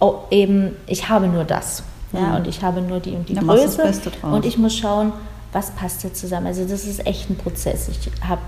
oh, 0.00 0.20
eben, 0.30 0.76
ich 0.86 1.08
habe 1.08 1.28
nur 1.28 1.44
das. 1.44 1.82
Ja, 2.12 2.20
mhm. 2.20 2.34
und 2.36 2.46
ich 2.46 2.62
habe 2.62 2.80
nur 2.80 3.00
die 3.00 3.12
und 3.12 3.28
die 3.28 3.34
Dann 3.34 3.46
Größe. 3.46 3.92
Und 4.22 4.44
ich 4.44 4.56
muss 4.56 4.76
schauen, 4.76 5.12
was 5.52 5.70
passt 5.72 6.02
hier 6.02 6.14
zusammen. 6.14 6.46
Also 6.46 6.64
das 6.64 6.84
ist 6.84 7.06
echt 7.06 7.28
ein 7.30 7.36
Prozess. 7.36 7.88
Ich 7.88 7.98
habe 8.26 8.40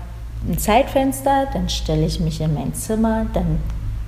ein 0.47 0.57
Zeitfenster, 0.57 1.47
dann 1.51 1.67
stelle 1.69 2.05
ich 2.05 2.19
mich 2.19 2.39
in 2.39 2.53
mein 2.53 2.73
Zimmer, 2.73 3.25
dann 3.33 3.59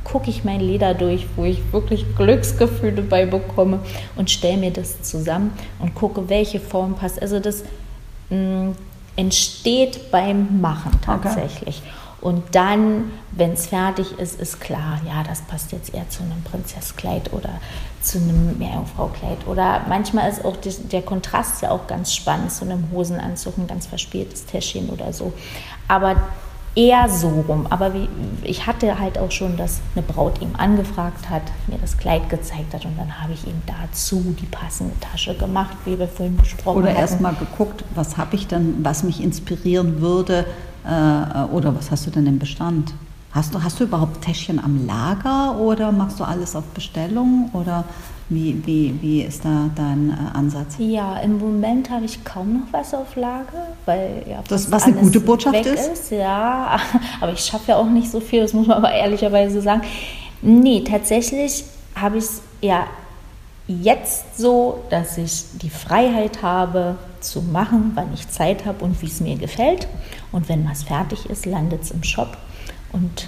gucke 0.04 0.30
ich 0.30 0.44
mein 0.44 0.60
Leder 0.60 0.94
durch, 0.94 1.28
wo 1.36 1.44
ich 1.44 1.60
wirklich 1.72 2.06
Glücksgefühle 2.16 3.02
bei 3.02 3.26
bekomme 3.26 3.80
und 4.16 4.30
stelle 4.30 4.58
mir 4.58 4.72
das 4.72 5.02
zusammen 5.02 5.52
und 5.80 5.94
gucke, 5.96 6.30
welche 6.30 6.60
Form 6.60 6.96
passt. 6.96 7.22
Also 7.22 7.40
das 7.40 7.64
mh, 8.30 8.38
mm, 8.38 8.76
entsteht 9.16 10.12
beim 10.12 10.62
Machen 10.62 10.92
tatsächlich. 11.02 11.82
Okay. 11.82 11.94
Und 12.22 12.44
dann, 12.54 13.12
wenn 13.32 13.54
es 13.54 13.68
fertig 13.68 14.20
ist, 14.20 14.40
ist 14.40 14.60
klar, 14.60 15.00
ja, 15.06 15.24
das 15.24 15.42
passt 15.42 15.72
jetzt 15.72 15.94
eher 15.94 16.10
zu 16.10 16.24
einem 16.24 16.44
Prinzesskleid 16.44 17.32
oder 17.32 17.62
zu 18.02 18.18
einem 18.18 18.58
Meerjungfraukleid. 18.58 19.48
Oder 19.48 19.82
manchmal 19.88 20.30
ist 20.30 20.44
auch 20.44 20.58
die, 20.58 20.72
der 20.92 21.02
Kontrast 21.02 21.62
ja 21.62 21.72
auch 21.72 21.88
ganz 21.88 22.14
spannend, 22.14 22.52
zu 22.52 22.66
einem 22.66 22.90
Hosenanzug, 22.92 23.58
ein 23.58 23.68
ganz 23.68 23.88
verspieltes 23.88 24.46
Täschchen 24.46 24.90
oder 24.90 25.14
so. 25.14 25.32
Aber 25.88 26.18
eher 26.76 27.10
so 27.10 27.30
rum. 27.48 27.68
Aber 27.70 27.94
wie, 27.94 28.08
ich 28.44 28.68
hatte 28.68 29.00
halt 29.00 29.18
auch 29.18 29.32
schon, 29.32 29.58
dass 29.58 29.80
eine 29.96 30.04
Braut 30.04 30.42
ihm 30.42 30.52
angefragt 30.58 31.30
hat, 31.30 31.44
mir 31.68 31.78
das 31.80 31.98
Kleid 31.98 32.30
gezeigt 32.30 32.74
hat 32.74 32.86
und 32.86 32.98
dann 32.98 33.22
habe 33.22 33.34
ich 33.34 33.46
ihm 33.46 33.62
dazu 33.66 34.36
die 34.40 34.46
passende 34.46 34.94
Tasche 35.00 35.36
gemacht, 35.36 35.76
wie 35.86 35.98
wir 35.98 36.08
vorhin 36.08 36.38
besprochen 36.38 36.84
hatten. 36.84 36.92
Oder 36.92 37.00
erst 37.00 37.22
mal 37.22 37.34
geguckt, 37.34 37.84
was 37.96 38.18
habe 38.18 38.36
ich 38.36 38.48
denn, 38.48 38.78
was 38.84 39.04
mich 39.04 39.22
inspirieren 39.22 40.02
würde, 40.02 40.46
oder 41.52 41.76
was 41.76 41.92
hast 41.92 42.08
du 42.08 42.12
denn 42.12 42.26
im 42.28 42.40
Bestand? 42.40 42.94
Hast 43.32 43.54
du, 43.54 43.64
hast 43.64 43.80
du 43.80 43.84
überhaupt 43.84 44.22
Täschchen 44.22 44.60
am 44.64 44.88
Lager 44.88 45.60
oder 45.60 45.92
machst 45.92 46.20
du 46.20 46.24
alles 46.24 46.56
auf 46.56 46.64
Bestellung 46.74 47.52
oder 47.54 47.84
wie, 48.30 48.62
wie, 48.66 48.96
wie 49.02 49.22
ist 49.22 49.46
da 49.46 49.70
dein 49.76 50.12
äh, 50.12 50.38
Ansatz? 50.38 50.76
Ja, 50.78 51.18
im 51.18 51.40
Moment 51.40 51.90
habe 51.90 52.06
ich 52.06 52.24
kaum 52.24 52.54
noch 52.54 52.68
was 52.72 52.94
auf 52.94 53.16
Lager, 53.16 53.68
weil 53.86 54.24
ja 54.28 54.44
das, 54.48 54.72
was 54.72 54.84
eine 54.84 54.96
gute 54.96 55.20
Botschaft 55.20 55.66
ist. 55.66 55.92
ist. 55.92 56.12
Ja, 56.12 56.80
aber 57.22 57.34
ich 57.34 57.42
schaffe 57.42 57.72
ja 57.72 57.78
auch 57.78 57.90
nicht 57.90 58.10
so 58.10 58.20
viel, 58.20 58.42
das 58.42 58.54
muss 58.54 58.68
man 58.68 58.78
aber 58.78 58.92
ehrlicherweise 58.92 59.62
sagen. 59.62 59.82
Nee, 60.42 60.84
tatsächlich 60.84 61.66
habe 61.96 62.18
ich 62.18 62.24
es 62.26 62.42
ja 62.62 62.86
jetzt 63.68 64.40
so, 64.40 64.84
dass 64.90 65.18
ich 65.18 65.46
die 65.62 65.70
Freiheit 65.70 66.42
habe 66.42 66.96
zu 67.20 67.42
machen, 67.42 67.92
wann 67.96 68.14
ich 68.14 68.28
Zeit 68.30 68.66
habe 68.66 68.84
und 68.86 69.02
wie 69.02 69.08
es 69.08 69.20
mir 69.22 69.38
gefällt. 69.38 69.88
Und 70.32 70.50
wenn 70.50 70.70
was 70.70 70.84
fertig 70.84 71.30
ist, 71.30 71.46
landet 71.46 71.84
es 71.84 71.92
im 71.92 72.04
Shop 72.04 72.38
und 72.92 73.28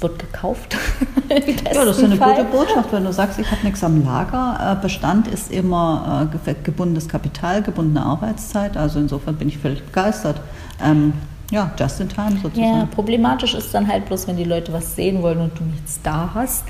wird 0.00 0.18
gekauft. 0.18 0.76
ja, 1.28 1.84
das 1.84 1.98
ist 1.98 2.04
eine 2.04 2.16
Fall. 2.16 2.36
gute 2.36 2.44
Botschaft, 2.44 2.92
wenn 2.92 3.04
du 3.04 3.12
sagst, 3.12 3.38
ich 3.38 3.50
habe 3.50 3.64
nichts 3.64 3.82
am 3.82 4.04
Lager. 4.04 4.76
Äh, 4.78 4.82
Bestand 4.82 5.26
ist 5.26 5.50
immer 5.50 6.28
äh, 6.46 6.54
gebundenes 6.62 7.08
Kapital, 7.08 7.62
gebundene 7.62 8.04
Arbeitszeit. 8.04 8.76
Also 8.76 9.00
insofern 9.00 9.36
bin 9.36 9.48
ich 9.48 9.58
völlig 9.58 9.84
begeistert. 9.84 10.40
Ähm, 10.82 11.14
ja, 11.50 11.72
just 11.78 12.00
in 12.00 12.08
time 12.08 12.38
sozusagen. 12.42 12.78
Ja, 12.78 12.86
problematisch 12.86 13.54
ist 13.54 13.72
dann 13.72 13.88
halt 13.88 14.06
bloß, 14.06 14.28
wenn 14.28 14.36
die 14.36 14.44
Leute 14.44 14.72
was 14.72 14.94
sehen 14.94 15.22
wollen 15.22 15.40
und 15.40 15.58
du 15.58 15.64
nichts 15.64 15.98
da 16.02 16.30
hast. 16.34 16.64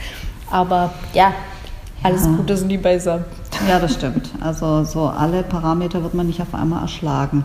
Aber 0.50 0.92
ja, 1.12 1.32
alles 2.02 2.24
ja. 2.24 2.30
Gute 2.30 2.56
sind 2.56 2.68
die 2.68 2.78
beisammen. 2.78 3.24
Ja, 3.68 3.80
das 3.80 3.94
stimmt. 3.94 4.30
Also 4.40 4.84
so 4.84 5.08
alle 5.08 5.42
Parameter 5.42 6.02
wird 6.02 6.14
man 6.14 6.28
nicht 6.28 6.40
auf 6.40 6.54
einmal 6.54 6.82
erschlagen. 6.82 7.44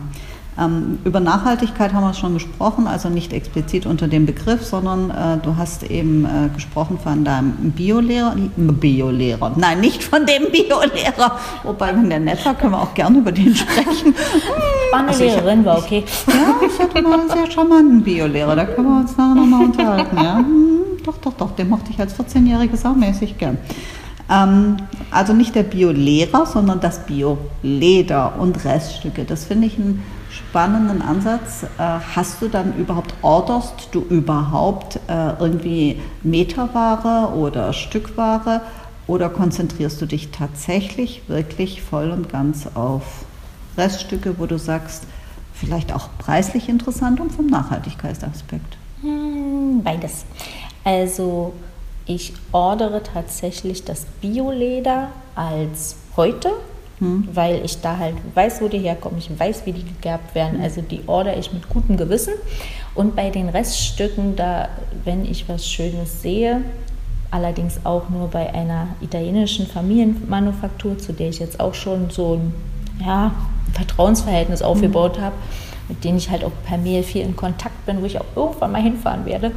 Ähm, 0.56 1.00
über 1.04 1.18
Nachhaltigkeit 1.18 1.92
haben 1.92 2.04
wir 2.04 2.14
schon 2.14 2.34
gesprochen, 2.34 2.86
also 2.86 3.08
nicht 3.08 3.32
explizit 3.32 3.86
unter 3.86 4.06
dem 4.06 4.24
Begriff, 4.24 4.64
sondern 4.64 5.10
äh, 5.10 5.38
du 5.42 5.56
hast 5.56 5.82
eben 5.82 6.24
äh, 6.24 6.48
gesprochen 6.54 6.98
von 7.02 7.24
deinem 7.24 7.72
Biolehrer, 7.72 8.36
Biolehrer, 8.56 9.52
nein, 9.56 9.80
nicht 9.80 10.04
von 10.04 10.24
dem 10.26 10.44
Biolehrer, 10.52 11.38
wobei, 11.64 11.88
wenn 11.88 12.08
der 12.08 12.20
nett 12.20 12.44
war, 12.46 12.54
können 12.54 12.72
wir 12.72 12.82
auch 12.82 12.94
gerne 12.94 13.18
über 13.18 13.32
den 13.32 13.54
sprechen. 13.54 14.14
War 14.92 15.00
eine 15.00 15.08
also 15.08 15.24
Lehrerin, 15.24 15.64
war 15.64 15.78
okay. 15.78 16.04
Ja, 16.28 16.54
ich 16.64 16.78
hatte 16.78 17.02
mal 17.02 17.18
einen 17.18 17.28
sehr 17.28 17.50
charmanten 17.50 18.02
Biolehrer, 18.02 18.54
da 18.54 18.64
können 18.64 18.86
wir 18.86 19.00
uns 19.00 19.16
nachher 19.16 19.34
nochmal 19.34 19.64
unterhalten. 19.64 20.16
Ja? 20.16 20.38
Hm, 20.38 20.78
doch, 21.04 21.16
doch, 21.18 21.32
doch, 21.32 21.50
den 21.56 21.68
mochte 21.68 21.90
ich 21.90 21.98
als 21.98 22.14
14-Jährige 22.14 22.76
saumäßig 22.76 23.38
gern. 23.38 23.58
Ähm, 24.30 24.76
also 25.10 25.32
nicht 25.32 25.56
der 25.56 25.64
Biolehrer, 25.64 26.46
sondern 26.46 26.78
das 26.80 27.06
Bioleder 27.06 28.34
und 28.38 28.64
Reststücke. 28.64 29.24
Das 29.24 29.46
finde 29.46 29.66
ich 29.66 29.76
einen 29.78 30.02
spannenden 30.54 31.02
Ansatz. 31.02 31.64
Äh, 31.64 31.98
hast 32.14 32.40
du 32.40 32.46
dann 32.46 32.76
überhaupt, 32.76 33.12
orderst 33.22 33.88
du 33.90 34.02
überhaupt 34.02 35.00
äh, 35.08 35.30
irgendwie 35.40 36.00
Meterware 36.22 37.34
oder 37.34 37.72
Stückware 37.72 38.60
oder 39.08 39.30
konzentrierst 39.30 40.00
du 40.00 40.06
dich 40.06 40.30
tatsächlich 40.30 41.28
wirklich 41.28 41.82
voll 41.82 42.12
und 42.12 42.28
ganz 42.28 42.68
auf 42.76 43.24
Reststücke, 43.76 44.38
wo 44.38 44.46
du 44.46 44.56
sagst, 44.56 45.08
vielleicht 45.54 45.92
auch 45.92 46.08
preislich 46.18 46.68
interessant 46.68 47.18
und 47.18 47.32
vom 47.32 47.48
Nachhaltigkeitsaspekt? 47.48 48.76
Hm, 49.00 49.82
beides. 49.82 50.24
Also 50.84 51.52
ich 52.06 52.32
ordere 52.52 53.02
tatsächlich 53.02 53.82
das 53.82 54.04
Bioleder 54.20 55.08
als 55.34 55.96
heute, 56.16 56.52
hm. 57.04 57.28
weil 57.32 57.64
ich 57.64 57.80
da 57.80 57.98
halt 57.98 58.14
weiß, 58.34 58.62
wo 58.62 58.68
die 58.68 58.78
herkommen, 58.78 59.18
ich 59.18 59.30
weiß, 59.38 59.66
wie 59.66 59.72
die 59.72 59.84
gegerbt 59.84 60.34
werden. 60.34 60.60
Also 60.62 60.80
die 60.80 61.02
ordere 61.06 61.36
ich 61.36 61.52
mit 61.52 61.68
gutem 61.68 61.96
Gewissen. 61.96 62.34
Und 62.94 63.14
bei 63.14 63.30
den 63.30 63.48
Reststücken, 63.48 64.36
da, 64.36 64.68
wenn 65.04 65.24
ich 65.24 65.48
was 65.48 65.66
Schönes 65.66 66.22
sehe, 66.22 66.62
allerdings 67.30 67.80
auch 67.84 68.08
nur 68.08 68.28
bei 68.28 68.54
einer 68.54 68.88
italienischen 69.00 69.66
Familienmanufaktur, 69.66 70.98
zu 70.98 71.12
der 71.12 71.28
ich 71.28 71.40
jetzt 71.40 71.60
auch 71.60 71.74
schon 71.74 72.10
so 72.10 72.34
ein 72.34 72.54
ja, 73.04 73.32
Vertrauensverhältnis 73.72 74.60
hm. 74.60 74.66
aufgebaut 74.66 75.20
habe, 75.20 75.34
mit 75.88 76.02
denen 76.04 76.16
ich 76.16 76.30
halt 76.30 76.44
auch 76.44 76.52
per 76.66 76.78
Mail 76.78 77.02
viel 77.02 77.22
in 77.22 77.36
Kontakt 77.36 77.84
bin, 77.86 78.00
wo 78.00 78.06
ich 78.06 78.18
auch 78.18 78.24
irgendwann 78.34 78.72
mal 78.72 78.82
hinfahren 78.82 79.26
werde. 79.26 79.52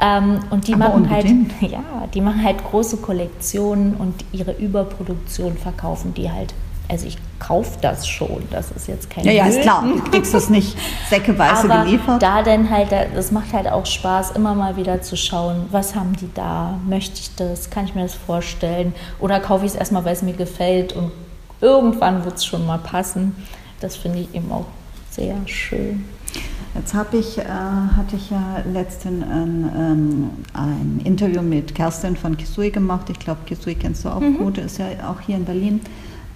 Ähm, 0.00 0.40
und 0.50 0.66
die 0.66 0.74
machen 0.74 1.08
halt, 1.08 1.26
ja, 1.60 1.82
die 2.12 2.20
machen 2.20 2.42
halt 2.42 2.62
große 2.64 2.96
Kollektionen 2.98 3.94
und 3.94 4.14
ihre 4.32 4.52
Überproduktion 4.52 5.56
verkaufen 5.56 6.12
die 6.14 6.30
halt. 6.30 6.52
Also 6.88 7.06
ich 7.06 7.16
kaufe 7.38 7.78
das 7.80 8.06
schon, 8.06 8.42
das 8.50 8.70
ist 8.70 8.86
jetzt 8.86 9.08
kein 9.10 9.24
Ja, 9.24 9.32
ja, 9.32 9.46
ist 9.46 9.62
klar, 9.62 9.82
du 9.82 10.00
kriegst 10.10 10.34
es 10.34 10.50
nicht 10.50 10.76
säckeweise 11.08 11.70
Aber 11.70 11.84
geliefert. 11.84 12.22
da 12.22 12.42
dann 12.42 12.70
halt, 12.70 12.88
das 13.14 13.32
macht 13.32 13.52
halt 13.52 13.68
auch 13.68 13.86
Spaß, 13.86 14.32
immer 14.32 14.54
mal 14.54 14.76
wieder 14.76 15.00
zu 15.02 15.16
schauen, 15.16 15.66
was 15.70 15.94
haben 15.94 16.14
die 16.16 16.28
da, 16.34 16.78
möchte 16.86 17.20
ich 17.20 17.34
das, 17.34 17.70
kann 17.70 17.86
ich 17.86 17.94
mir 17.94 18.02
das 18.02 18.14
vorstellen 18.14 18.94
oder 19.20 19.40
kaufe 19.40 19.64
ich 19.64 19.72
es 19.72 19.76
erstmal, 19.76 20.04
weil 20.04 20.12
es 20.12 20.22
mir 20.22 20.34
gefällt 20.34 20.92
und 20.92 21.12
irgendwann 21.60 22.24
wird 22.24 22.36
es 22.36 22.44
schon 22.44 22.66
mal 22.66 22.78
passen. 22.78 23.34
Das 23.80 23.96
finde 23.96 24.20
ich 24.20 24.34
eben 24.34 24.52
auch 24.52 24.66
sehr 25.10 25.36
schön. 25.46 26.04
Jetzt 26.74 26.94
habe 26.94 27.18
ich, 27.18 27.38
äh, 27.38 27.44
hatte 27.44 28.16
ich 28.16 28.30
ja 28.30 28.62
letztens 28.72 29.24
ein, 29.24 29.70
ähm, 29.76 30.30
ein, 30.54 31.00
Interview 31.04 31.42
mit 31.42 31.74
Kerstin 31.74 32.16
von 32.16 32.36
Kisui 32.36 32.70
gemacht. 32.70 33.10
Ich 33.10 33.18
glaube, 33.18 33.40
Kisui 33.44 33.74
kennst 33.74 34.04
du 34.04 34.08
auch 34.08 34.20
mhm. 34.20 34.38
gut, 34.38 34.58
ist 34.58 34.78
ja 34.78 34.86
auch 35.10 35.20
hier 35.20 35.36
in 35.36 35.44
Berlin. 35.44 35.80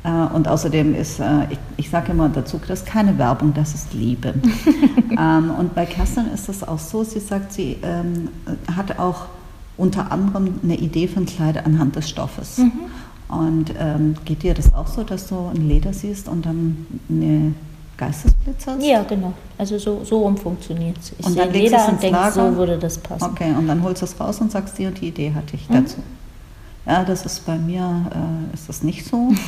Äh, 0.07 0.35
und 0.35 0.47
außerdem 0.47 0.95
ist, 0.95 1.19
äh, 1.19 1.45
ich, 1.51 1.59
ich 1.77 1.91
sage 1.91 2.13
immer 2.13 2.29
dazu, 2.29 2.61
das 2.67 2.81
ist 2.81 2.87
keine 2.87 3.19
Werbung, 3.19 3.53
das 3.55 3.75
ist 3.75 3.93
Liebe. 3.93 4.35
ähm, 5.19 5.51
und 5.59 5.75
bei 5.75 5.85
Kerstin 5.85 6.27
ist 6.33 6.49
es 6.49 6.67
auch 6.67 6.79
so, 6.79 7.03
sie 7.03 7.19
sagt, 7.19 7.53
sie 7.53 7.77
ähm, 7.83 8.29
hat 8.75 8.99
auch 9.01 9.27
unter 9.77 10.13
anderem 10.13 10.61
eine 10.63 10.77
Idee 10.77 11.09
von 11.09 11.27
Kleider 11.27 11.67
anhand 11.67 11.97
des 11.97 12.09
Stoffes. 12.09 12.59
Mhm. 12.59 12.73
Und 13.29 13.75
ähm, 13.79 14.15
geht 14.25 14.45
dir 14.45 14.55
das 14.55 14.73
auch 14.73 14.87
so, 14.87 15.03
dass 15.03 15.27
du 15.27 15.51
ein 15.53 15.69
Leder 15.69 15.93
siehst 15.93 16.29
und 16.29 16.47
dann 16.47 16.87
eine 17.11 17.55
Geistesblitzer? 17.97 18.79
Ja, 18.81 19.03
genau. 19.03 19.33
Also 19.59 19.77
so, 19.79 20.05
so 20.05 20.21
rum 20.21 20.37
funktioniert 20.37 20.99
es. 20.99 21.13
Ich 21.19 21.27
sehe 21.27 21.51
Leder 21.51 21.89
und 21.89 22.01
denke, 22.01 22.31
so 22.33 22.57
würde 22.57 22.79
das 22.79 22.99
passen. 22.99 23.25
Okay, 23.25 23.53
und 23.59 23.67
dann 23.67 23.83
holst 23.83 24.03
du 24.03 24.07
es 24.07 24.21
raus 24.21 24.41
und 24.41 24.53
sagst, 24.53 24.79
die 24.79 24.87
und 24.87 25.01
die 25.01 25.09
Idee 25.09 25.35
hatte 25.35 25.57
ich 25.57 25.69
mhm. 25.69 25.75
dazu. 25.75 25.97
Ja, 26.87 27.05
das 27.05 27.27
ist 27.27 27.45
bei 27.45 27.59
mir, 27.59 28.07
äh, 28.15 28.55
ist 28.55 28.69
das 28.69 28.83
nicht 28.83 29.05
so. 29.05 29.33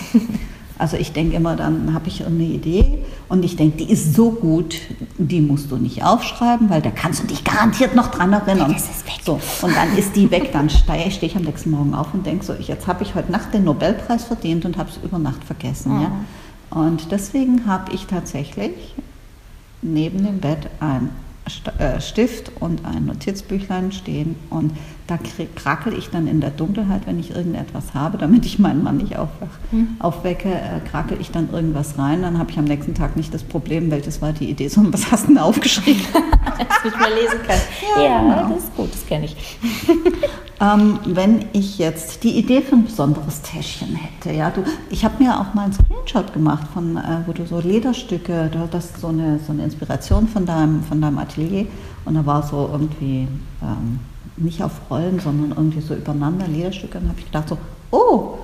Also 0.78 0.96
ich 0.96 1.12
denke 1.12 1.34
immer, 1.34 1.56
dann 1.56 1.92
habe 1.92 2.06
ich 2.06 2.24
eine 2.24 2.44
Idee 2.44 3.04
und 3.28 3.44
ich 3.44 3.56
denke, 3.56 3.78
die 3.78 3.90
ist 3.90 4.14
so 4.14 4.30
gut, 4.30 4.76
die 5.18 5.40
musst 5.40 5.72
du 5.72 5.76
nicht 5.76 6.04
aufschreiben, 6.04 6.70
weil 6.70 6.80
da 6.80 6.90
kannst 6.90 7.24
du 7.24 7.26
dich 7.26 7.42
garantiert 7.42 7.96
noch 7.96 8.12
dran 8.12 8.32
erinnern. 8.32 8.72
Das 8.72 8.84
ist 8.88 9.04
weg. 9.04 9.18
So, 9.24 9.40
und 9.62 9.74
dann 9.74 9.98
ist 9.98 10.14
die 10.14 10.30
weg, 10.30 10.52
dann 10.52 10.70
stehe 10.70 11.08
ich 11.08 11.36
am 11.36 11.42
nächsten 11.42 11.72
Morgen 11.72 11.94
auf 11.94 12.14
und 12.14 12.24
denke 12.24 12.44
so, 12.44 12.54
jetzt 12.54 12.86
habe 12.86 13.02
ich 13.02 13.16
heute 13.16 13.32
Nacht 13.32 13.52
den 13.52 13.64
Nobelpreis 13.64 14.24
verdient 14.24 14.64
und 14.64 14.78
habe 14.78 14.88
es 14.88 14.98
über 15.02 15.18
Nacht 15.18 15.42
vergessen. 15.42 15.96
Mhm. 15.96 16.02
Ja? 16.02 16.12
Und 16.70 17.10
deswegen 17.10 17.66
habe 17.66 17.92
ich 17.92 18.06
tatsächlich 18.06 18.94
neben 19.82 20.24
dem 20.24 20.38
Bett 20.38 20.68
ein 20.78 21.10
Stift 22.00 22.52
und 22.60 22.84
ein 22.84 23.06
Notizbüchlein 23.06 23.92
stehen 23.92 24.36
und 24.50 24.72
da 25.08 25.18
krakel 25.56 25.94
ich 25.96 26.10
dann 26.10 26.26
in 26.26 26.42
der 26.42 26.50
Dunkelheit, 26.50 27.06
wenn 27.06 27.18
ich 27.18 27.30
irgendetwas 27.30 27.94
habe, 27.94 28.18
damit 28.18 28.44
ich 28.44 28.58
meinen 28.58 28.82
Mann 28.82 28.98
nicht 28.98 29.16
aufwach, 29.16 29.58
mhm. 29.72 29.96
aufwecke, 30.00 30.50
äh, 30.50 30.80
krakel 30.86 31.18
ich 31.18 31.30
dann 31.30 31.50
irgendwas 31.50 31.98
rein. 31.98 32.20
Dann 32.20 32.38
habe 32.38 32.50
ich 32.50 32.58
am 32.58 32.66
nächsten 32.66 32.94
Tag 32.94 33.16
nicht 33.16 33.32
das 33.32 33.42
Problem, 33.42 33.90
welches 33.90 34.20
war 34.20 34.32
die 34.32 34.50
Idee, 34.50 34.68
sondern 34.68 34.92
was 34.92 35.10
hast 35.10 35.24
du 35.24 35.28
denn 35.28 35.38
aufgeschrieben? 35.38 36.02
Dass 36.58 36.92
ich 36.92 36.98
mal 36.98 37.10
lesen 37.10 37.38
kann. 37.46 37.56
Ja, 37.96 38.02
ja 38.02 38.20
genau. 38.20 38.54
das 38.54 38.64
ist 38.64 38.76
gut, 38.76 38.92
das 38.92 39.06
kenne 39.06 39.24
ich. 39.24 39.36
Ähm, 40.60 40.98
wenn 41.06 41.46
ich 41.52 41.78
jetzt 41.78 42.24
die 42.24 42.38
Idee 42.38 42.62
für 42.62 42.76
ein 42.76 42.84
besonderes 42.84 43.42
Täschchen 43.42 43.94
hätte, 43.94 44.32
ja, 44.32 44.50
du, 44.50 44.64
ich 44.90 45.04
habe 45.04 45.22
mir 45.22 45.38
auch 45.38 45.54
mal 45.54 45.64
einen 45.64 45.72
Screenshot 45.72 46.32
gemacht, 46.32 46.66
von, 46.72 46.96
äh, 46.96 47.22
wo 47.26 47.32
du 47.32 47.46
so 47.46 47.60
Lederstücke, 47.60 48.48
du 48.52 48.58
hattest 48.58 49.00
so 49.00 49.08
eine, 49.08 49.38
so 49.38 49.52
eine 49.52 49.64
Inspiration 49.64 50.28
von 50.28 50.46
deinem, 50.46 50.82
von 50.82 51.00
deinem 51.00 51.18
Atelier 51.18 51.66
und 52.04 52.14
da 52.14 52.24
war 52.24 52.42
so 52.42 52.68
irgendwie... 52.72 53.28
Ähm, 53.62 54.00
nicht 54.40 54.62
auf 54.62 54.72
Rollen, 54.90 55.18
sondern 55.18 55.50
irgendwie 55.50 55.80
so 55.80 55.94
übereinander 55.94 56.46
Lederstücke. 56.46 56.98
Dann 56.98 57.08
habe 57.08 57.18
ich 57.18 57.26
gedacht 57.26 57.48
so, 57.48 57.58
oh, 57.90 58.38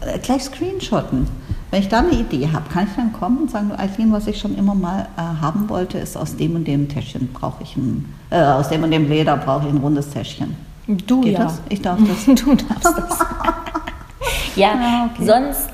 äh, 0.00 0.18
gleich 0.18 0.44
screenshotten. 0.44 1.26
Wenn 1.70 1.80
ich 1.80 1.88
da 1.88 1.98
eine 1.98 2.12
Idee 2.12 2.48
habe, 2.52 2.68
kann 2.70 2.86
ich 2.86 2.94
dann 2.96 3.12
kommen 3.12 3.38
und 3.38 3.50
sagen, 3.50 3.72
Eileen, 3.76 4.12
was 4.12 4.26
ich 4.26 4.38
schon 4.38 4.56
immer 4.56 4.74
mal 4.74 5.08
äh, 5.16 5.20
haben 5.40 5.68
wollte, 5.68 5.98
ist 5.98 6.16
aus 6.16 6.36
dem 6.36 6.56
und 6.56 6.66
dem 6.66 6.88
Täschchen 6.88 7.28
brauche 7.32 7.62
ich 7.62 7.76
ein, 7.76 8.06
äh, 8.30 8.40
aus 8.40 8.68
dem 8.68 8.82
und 8.84 8.90
dem 8.90 9.08
Leder 9.08 9.36
brauche 9.36 9.66
ich 9.66 9.72
ein 9.72 9.78
rundes 9.78 10.10
Täschchen. 10.10 10.67
Du 10.88 11.20
Geht 11.20 11.34
ja. 11.34 11.44
Das? 11.44 11.60
Ich 11.68 11.82
darf 11.82 11.98
das. 12.00 12.24
Du 12.44 12.54
darfst 12.54 12.84
das. 12.84 13.18
ja, 14.56 14.72
ah, 14.74 15.10
okay. 15.12 15.26
sonst 15.26 15.68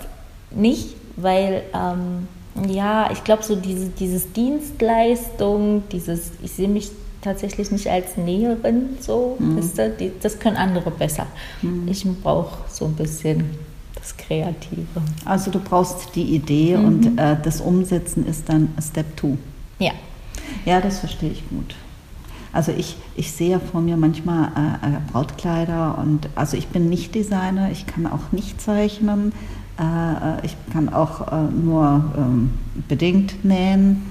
nicht, 0.50 0.96
weil 1.16 1.62
ähm, 1.72 2.28
ja, 2.68 3.10
ich 3.10 3.22
glaube 3.24 3.42
so 3.42 3.56
diese, 3.56 3.88
dieses 3.88 4.32
Dienstleistung, 4.32 5.84
dieses, 5.90 6.32
ich 6.42 6.52
sehe 6.52 6.68
mich 6.68 6.90
tatsächlich 7.22 7.70
nicht 7.70 7.88
als 7.88 8.16
Näherin 8.16 8.98
so. 9.00 9.36
Mhm. 9.38 9.60
Die, 9.98 10.12
das 10.20 10.38
können 10.38 10.56
andere 10.56 10.90
besser. 10.90 11.26
Mhm. 11.62 11.88
Ich 11.88 12.04
brauche 12.22 12.58
so 12.68 12.84
ein 12.86 12.94
bisschen 12.94 13.50
das 13.94 14.16
Kreative. 14.16 14.86
Also 15.24 15.50
du 15.50 15.60
brauchst 15.60 16.14
die 16.14 16.34
Idee 16.34 16.76
mhm. 16.76 16.84
und 16.84 17.18
äh, 17.18 17.36
das 17.42 17.60
Umsetzen 17.60 18.26
ist 18.26 18.48
dann 18.48 18.74
Step 18.80 19.16
Two. 19.16 19.38
Ja. 19.78 19.92
Ja, 20.64 20.80
das 20.80 20.98
verstehe 20.98 21.30
ich 21.30 21.48
gut. 21.48 21.74
Also 22.54 22.70
ich, 22.70 22.96
ich 23.16 23.32
sehe 23.32 23.58
vor 23.58 23.80
mir 23.80 23.96
manchmal 23.96 24.44
äh, 24.44 24.86
äh, 24.86 24.90
Brautkleider 25.12 25.98
und 25.98 26.28
also 26.36 26.56
ich 26.56 26.68
bin 26.68 26.88
nicht 26.88 27.14
Designer, 27.14 27.70
ich 27.72 27.86
kann 27.86 28.06
auch 28.06 28.30
nicht 28.30 28.60
zeichnen, 28.60 29.32
äh, 29.78 30.46
ich 30.46 30.56
kann 30.72 30.88
auch 30.88 31.32
äh, 31.32 31.50
nur 31.52 32.04
ähm, 32.16 32.50
bedingt 32.88 33.44
nähen. 33.44 34.04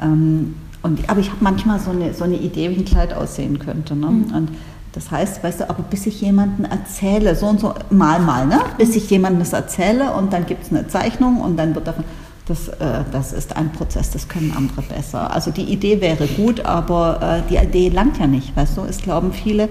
Ähm, 0.00 0.56
und, 0.82 1.08
aber 1.08 1.20
ich 1.20 1.30
habe 1.30 1.38
manchmal 1.40 1.80
so 1.80 1.90
eine, 1.90 2.12
so 2.12 2.24
eine 2.24 2.36
Idee, 2.36 2.70
wie 2.70 2.76
ein 2.76 2.84
Kleid 2.84 3.14
aussehen 3.14 3.58
könnte. 3.58 3.96
Ne? 3.96 4.08
Mhm. 4.08 4.34
Und 4.34 4.50
das 4.92 5.10
heißt, 5.10 5.42
weißt 5.42 5.60
du, 5.60 5.70
aber 5.70 5.82
bis 5.82 6.06
ich 6.06 6.20
jemanden 6.20 6.66
erzähle, 6.66 7.34
so 7.34 7.46
und 7.46 7.60
so, 7.60 7.74
mal, 7.90 8.20
mal, 8.20 8.46
ne? 8.46 8.60
bis 8.76 8.94
ich 8.94 9.08
jemandem 9.08 9.40
das 9.40 9.54
erzähle 9.54 10.12
und 10.12 10.34
dann 10.34 10.44
gibt 10.44 10.64
es 10.64 10.70
eine 10.70 10.86
Zeichnung 10.86 11.40
und 11.40 11.56
dann 11.56 11.74
wird 11.74 11.86
davon, 11.86 12.04
das, 12.46 12.68
äh, 12.68 13.04
das 13.12 13.32
ist 13.32 13.56
ein 13.56 13.72
Prozess, 13.72 14.10
das 14.10 14.28
können 14.28 14.52
andere 14.56 14.82
besser. 14.82 15.32
Also 15.32 15.50
die 15.50 15.64
Idee 15.64 16.00
wäre 16.00 16.26
gut, 16.26 16.60
aber 16.60 17.20
äh, 17.22 17.50
die 17.50 17.56
Idee 17.56 17.88
langt 17.88 18.18
ja 18.18 18.26
nicht, 18.26 18.56
weißt 18.56 18.76
du, 18.76 18.82
es 18.82 18.98
glauben 18.98 19.32
viele. 19.32 19.68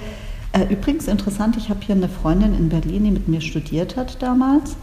Äh, 0.51 0.71
übrigens 0.73 1.07
interessant, 1.07 1.57
ich 1.57 1.69
habe 1.69 1.79
hier 1.85 1.95
eine 1.95 2.09
Freundin 2.09 2.53
in 2.53 2.69
Berlin, 2.69 3.05
die 3.05 3.11
mit 3.11 3.27
mir 3.27 3.41
studiert 3.41 3.95
hat 3.95 4.21
damals 4.21 4.75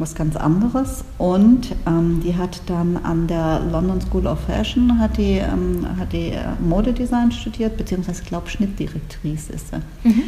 was 0.00 0.14
ganz 0.14 0.34
anderes. 0.34 1.04
Und 1.18 1.76
ähm, 1.86 2.20
die 2.24 2.36
hat 2.36 2.62
dann 2.66 2.96
an 2.96 3.26
der 3.26 3.60
London 3.70 4.00
School 4.00 4.26
of 4.26 4.40
Fashion 4.40 4.98
hat 4.98 5.18
die, 5.18 5.38
ähm, 5.38 5.86
hat 5.98 6.12
die 6.12 6.30
äh, 6.30 6.40
Modedesign 6.60 7.30
studiert, 7.30 7.76
beziehungsweise 7.76 8.22
ich 8.22 8.28
glaube 8.28 8.48
Schnittdirektrice 8.48 9.52
ist 9.52 9.68
sie. 9.68 10.08
Mhm. 10.08 10.22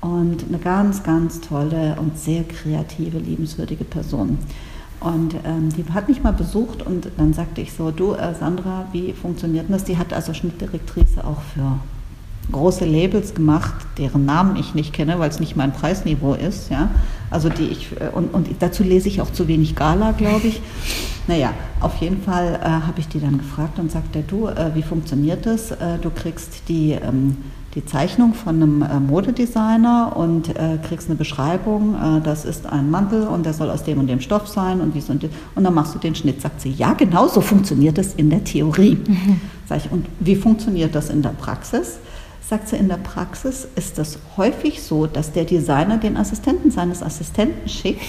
Und 0.00 0.44
eine 0.48 0.58
ganz, 0.58 1.02
ganz 1.02 1.40
tolle 1.40 1.96
und 1.98 2.16
sehr 2.16 2.44
kreative, 2.44 3.18
liebenswürdige 3.18 3.84
Person. 3.84 4.38
Und 5.00 5.34
ähm, 5.44 5.68
die 5.76 5.84
hat 5.92 6.08
mich 6.08 6.22
mal 6.22 6.32
besucht 6.32 6.84
und 6.84 7.08
dann 7.16 7.32
sagte 7.32 7.60
ich 7.60 7.72
so, 7.72 7.90
du 7.92 8.14
äh, 8.14 8.34
Sandra, 8.34 8.86
wie 8.92 9.12
funktioniert 9.12 9.66
das? 9.68 9.84
Die 9.84 9.96
hat 9.96 10.12
also 10.12 10.34
Schnittdirektrice 10.34 11.24
auch 11.24 11.40
für 11.54 11.78
große 12.50 12.84
Labels 12.84 13.34
gemacht, 13.34 13.74
deren 13.98 14.24
Namen 14.24 14.56
ich 14.56 14.74
nicht 14.74 14.92
kenne, 14.92 15.18
weil 15.18 15.28
es 15.30 15.38
nicht 15.38 15.54
mein 15.54 15.72
Preisniveau 15.72 16.34
ist. 16.34 16.70
Ja? 16.70 16.90
Also 17.30 17.48
die 17.48 17.66
ich, 17.66 17.92
äh, 18.00 18.08
und, 18.12 18.34
und 18.34 18.48
dazu 18.60 18.82
lese 18.82 19.08
ich 19.08 19.20
auch 19.20 19.30
zu 19.30 19.46
wenig 19.48 19.76
Gala, 19.76 20.12
glaube 20.12 20.48
ich. 20.48 20.60
Naja, 21.28 21.52
auf 21.80 21.96
jeden 21.96 22.22
Fall 22.22 22.58
äh, 22.62 22.66
habe 22.68 22.98
ich 22.98 23.08
die 23.08 23.20
dann 23.20 23.38
gefragt 23.38 23.78
und 23.78 23.92
sagte, 23.92 24.24
du, 24.26 24.46
äh, 24.48 24.74
wie 24.74 24.82
funktioniert 24.82 25.46
das? 25.46 25.70
Äh, 25.70 25.98
du 26.00 26.10
kriegst 26.10 26.68
die, 26.68 26.92
ähm, 26.92 27.36
die 27.78 27.86
Zeichnung 27.86 28.34
von 28.34 28.56
einem 28.56 28.82
äh, 28.82 28.98
Modedesigner 28.98 30.16
und 30.16 30.48
äh, 30.48 30.78
kriegst 30.82 31.08
eine 31.08 31.16
Beschreibung, 31.16 31.94
das 32.24 32.44
ist 32.44 32.66
ein 32.66 32.90
Mantel 32.90 33.28
und 33.28 33.46
der 33.46 33.52
soll 33.52 33.70
aus 33.70 33.84
dem 33.84 34.00
und 34.00 34.08
dem 34.08 34.20
Stoff 34.20 34.48
sein 34.48 34.80
und 34.80 34.94
dies 34.94 35.08
und 35.10 35.22
dies. 35.22 35.30
Und 35.54 35.62
dann 35.62 35.74
machst 35.74 35.94
du 35.94 35.98
den 35.98 36.14
Schnitt. 36.14 36.40
Sagt 36.40 36.60
sie, 36.60 36.70
ja, 36.70 36.94
genau 36.94 37.28
so 37.28 37.40
funktioniert 37.40 37.96
das 37.96 38.14
in 38.14 38.30
der 38.30 38.42
Theorie. 38.42 38.98
Mhm. 39.06 39.40
Sag 39.68 39.84
ich, 39.84 39.92
und 39.92 40.06
wie 40.18 40.34
funktioniert 40.34 40.94
das 40.94 41.10
in 41.10 41.22
der 41.22 41.30
Praxis? 41.30 41.98
sagt 42.48 42.68
sie, 42.68 42.76
in 42.76 42.88
der 42.88 42.96
Praxis 42.96 43.68
ist 43.76 43.98
es 43.98 44.18
häufig 44.38 44.82
so, 44.82 45.06
dass 45.06 45.32
der 45.32 45.44
Designer 45.44 45.98
den 45.98 46.16
Assistenten 46.16 46.70
seines 46.70 47.02
Assistenten 47.02 47.68
schickt 47.68 48.00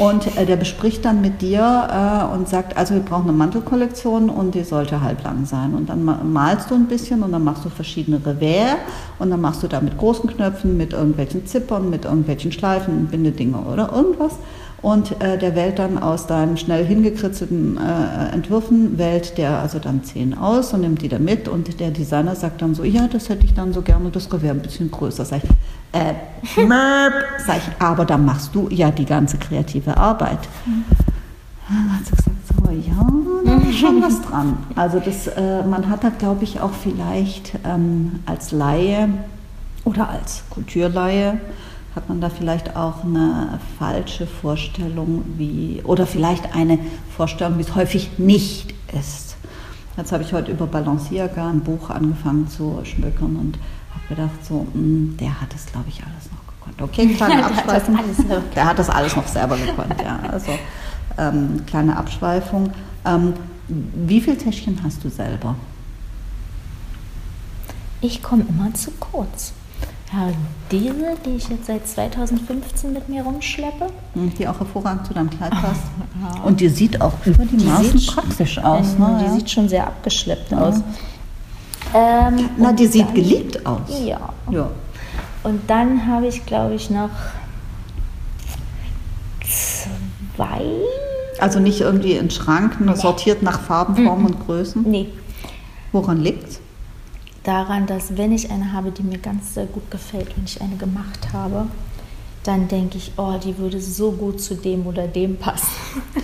und 0.00 0.36
äh, 0.38 0.46
der 0.46 0.56
bespricht 0.56 1.04
dann 1.04 1.20
mit 1.20 1.42
dir 1.42 1.60
äh, 1.60 2.34
und 2.34 2.48
sagt, 2.48 2.76
also 2.76 2.94
wir 2.94 3.02
brauchen 3.02 3.28
eine 3.28 3.36
Mantelkollektion 3.36 4.30
und 4.30 4.54
die 4.54 4.64
sollte 4.64 5.02
halblang 5.02 5.44
sein. 5.44 5.74
Und 5.74 5.90
dann 5.90 6.04
malst 6.32 6.70
du 6.70 6.74
ein 6.74 6.86
bisschen 6.86 7.22
und 7.22 7.32
dann 7.32 7.44
machst 7.44 7.66
du 7.66 7.68
verschiedene 7.68 8.18
Revers 8.24 8.78
und 9.18 9.30
dann 9.30 9.42
machst 9.42 9.62
du 9.62 9.68
da 9.68 9.80
mit 9.80 9.98
großen 9.98 10.30
Knöpfen, 10.30 10.78
mit 10.78 10.94
irgendwelchen 10.94 11.46
Zippern, 11.46 11.90
mit 11.90 12.06
irgendwelchen 12.06 12.50
Schleifen, 12.50 13.08
Bindedinger 13.08 13.70
oder 13.70 13.92
irgendwas 13.92 14.38
und 14.82 15.20
äh, 15.20 15.36
der 15.36 15.54
wählt 15.54 15.78
dann 15.78 15.98
aus 15.98 16.26
deinen 16.26 16.56
schnell 16.56 16.86
hingekritzelten 16.86 17.76
äh, 17.76 18.34
Entwürfen, 18.34 18.96
wählt 18.96 19.36
der 19.36 19.58
also 19.58 19.78
dann 19.78 20.02
zehn 20.04 20.32
aus 20.32 20.72
und 20.72 20.80
nimmt 20.80 21.02
die 21.02 21.08
da 21.08 21.18
mit 21.18 21.48
und 21.48 21.78
der 21.80 21.90
Designer 21.90 22.34
sagt 22.34 22.62
dann 22.62 22.74
so, 22.74 22.84
ja, 22.84 23.06
das 23.06 23.28
hätte 23.28 23.44
ich 23.44 23.52
dann 23.52 23.74
so 23.74 23.82
gerne, 23.82 24.10
das 24.10 24.30
wäre 24.32 24.54
ein 24.54 24.62
bisschen 24.62 24.90
größer. 24.90 25.24
Sag 25.24 25.44
ich, 25.44 25.50
äh, 25.92 26.14
sag 27.44 27.56
ich, 27.58 27.82
aber 27.82 28.04
dann 28.04 28.24
machst 28.24 28.54
du 28.54 28.68
ja 28.70 28.90
die 28.90 29.04
ganze 29.04 29.38
kreative 29.38 29.96
Arbeit. 29.96 30.38
Dann 31.68 31.92
hat 31.92 32.04
sie 32.04 32.16
gesagt, 32.16 32.36
so, 32.48 32.70
ja, 32.70 33.06
da 33.44 33.68
ist 33.68 33.78
schon 33.78 34.02
was 34.02 34.20
dran. 34.22 34.58
Also 34.76 35.00
das, 35.00 35.26
äh, 35.28 35.62
man 35.64 35.88
hat 35.88 36.04
da, 36.04 36.10
glaube 36.10 36.44
ich, 36.44 36.60
auch 36.60 36.72
vielleicht 36.72 37.58
ähm, 37.64 38.20
als 38.26 38.52
Laie 38.52 39.08
oder 39.84 40.08
als 40.08 40.44
Kulturlaie 40.50 41.40
hat 41.96 42.08
man 42.08 42.20
da 42.20 42.28
vielleicht 42.30 42.76
auch 42.76 43.02
eine 43.04 43.58
falsche 43.78 44.26
Vorstellung, 44.26 45.24
wie, 45.36 45.82
oder 45.84 46.06
vielleicht 46.06 46.54
eine 46.54 46.78
Vorstellung, 47.16 47.58
wie 47.58 47.62
es 47.62 47.74
häufig 47.74 48.18
nicht 48.18 48.74
ist. 48.96 49.36
Jetzt 49.96 50.12
habe 50.12 50.22
ich 50.22 50.32
heute 50.32 50.52
über 50.52 50.66
Balenciaga 50.66 51.48
ein 51.48 51.60
Buch 51.60 51.90
angefangen 51.90 52.48
zu 52.48 52.80
schmökern 52.84 53.36
und 53.36 53.58
habe 53.94 54.14
gedacht, 54.14 54.44
so, 54.44 54.66
mh, 54.72 54.72
hm, 54.72 55.16
der 55.18 55.40
hat 55.40 55.52
das, 55.52 55.66
glaube 55.66 55.88
ich, 55.88 56.02
alles 56.02 56.30
noch 56.30 56.46
gekonnt. 56.54 56.82
Okay, 56.82 57.14
kleine 57.16 57.44
Abschweifung. 57.44 57.98
der 58.54 58.64
hat 58.64 58.78
das 58.78 58.90
alles 58.90 59.16
noch 59.16 59.26
selber 59.26 59.56
gekonnt, 59.56 60.00
ja. 60.02 60.18
Also, 60.30 60.52
ähm, 61.18 61.64
kleine 61.66 61.96
Abschweifung. 61.96 62.72
Ähm, 63.04 63.34
wie 63.68 64.20
viele 64.20 64.36
Täschchen 64.36 64.80
hast 64.82 65.04
du 65.04 65.10
selber? 65.10 65.54
Ich 68.00 68.22
komme 68.22 68.44
immer 68.48 68.72
zu 68.74 68.90
kurz. 68.92 69.52
Ja, 70.12 70.30
diese, 70.72 71.14
die 71.24 71.36
ich 71.36 71.48
jetzt 71.48 71.66
seit 71.66 71.86
2015 71.86 72.92
mit 72.92 73.08
mir 73.08 73.22
rumschleppe. 73.22 73.86
Hm, 74.14 74.34
die 74.34 74.48
auch 74.48 74.58
hervorragend 74.58 75.06
zu 75.06 75.14
deinem 75.14 75.30
Kleid 75.30 75.50
passt. 75.62 75.82
Ja. 76.20 76.42
Und 76.42 76.60
die 76.60 76.68
sieht 76.68 77.00
auch 77.00 77.12
über 77.24 77.44
die, 77.44 77.58
die 77.58 77.66
Maßen 77.66 78.06
praktisch 78.06 78.58
aus. 78.58 78.98
Ne? 78.98 79.18
Die 79.20 79.26
ja. 79.26 79.32
sieht 79.32 79.50
schon 79.50 79.68
sehr 79.68 79.86
abgeschleppt 79.86 80.52
aus. 80.52 80.82
Ähm, 81.94 82.50
Na, 82.56 82.72
die 82.72 82.86
sieht 82.86 83.06
dann, 83.08 83.14
geliebt 83.14 83.66
aus. 83.66 84.00
Ja. 84.04 84.32
ja. 84.50 84.70
Und 85.42 85.68
dann 85.68 86.06
habe 86.06 86.26
ich, 86.26 86.44
glaube 86.46 86.74
ich, 86.74 86.90
noch 86.90 87.10
zwei. 90.36 90.62
Also 91.38 91.58
nicht 91.58 91.80
irgendwie 91.80 92.12
in 92.12 92.30
Schranken, 92.30 92.86
nee. 92.86 92.94
sortiert 92.94 93.42
nach 93.42 93.60
Farben, 93.60 93.96
Formen 94.04 94.22
mhm. 94.22 94.26
und 94.26 94.46
Größen? 94.46 94.82
Nee. 94.82 95.08
Woran 95.92 96.20
liegt 96.20 96.48
es? 96.48 96.60
daran, 97.44 97.86
dass 97.86 98.16
wenn 98.16 98.32
ich 98.32 98.50
eine 98.50 98.72
habe, 98.72 98.90
die 98.90 99.02
mir 99.02 99.18
ganz 99.18 99.54
sehr 99.54 99.66
gut 99.66 99.90
gefällt, 99.90 100.36
wenn 100.36 100.44
ich 100.44 100.60
eine 100.60 100.76
gemacht 100.76 101.32
habe, 101.32 101.66
dann 102.44 102.68
denke 102.68 102.98
ich, 102.98 103.12
oh, 103.16 103.34
die 103.42 103.58
würde 103.58 103.80
so 103.80 104.12
gut 104.12 104.40
zu 104.40 104.54
dem 104.54 104.86
oder 104.86 105.06
dem 105.06 105.36
passen. 105.36 105.68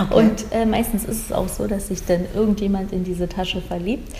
Okay. 0.00 0.14
Und 0.14 0.44
äh, 0.52 0.64
meistens 0.64 1.04
ist 1.04 1.26
es 1.26 1.32
auch 1.32 1.48
so, 1.48 1.66
dass 1.66 1.88
sich 1.88 2.04
dann 2.06 2.20
irgendjemand 2.32 2.92
in 2.92 3.02
diese 3.02 3.28
Tasche 3.28 3.60
verliebt. 3.60 4.14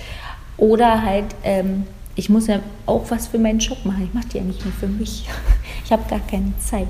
Oder 0.59 1.03
halt, 1.03 1.35
ähm, 1.45 1.85
ich 2.15 2.29
muss 2.29 2.49
ja 2.49 2.61
auch 2.85 3.11
was 3.11 3.29
für 3.29 3.39
meinen 3.39 3.61
Job 3.61 3.79
machen. 3.85 4.05
Ich 4.05 4.13
mache 4.13 4.29
die 4.29 4.39
ja 4.39 4.45
nicht 4.45 4.65
nur 4.65 4.75
für 4.75 4.89
mich. 4.89 5.27
Ich 5.85 5.93
habe 5.93 6.03
gar 6.11 6.21
keine 6.21 6.53
Zeit 6.59 6.87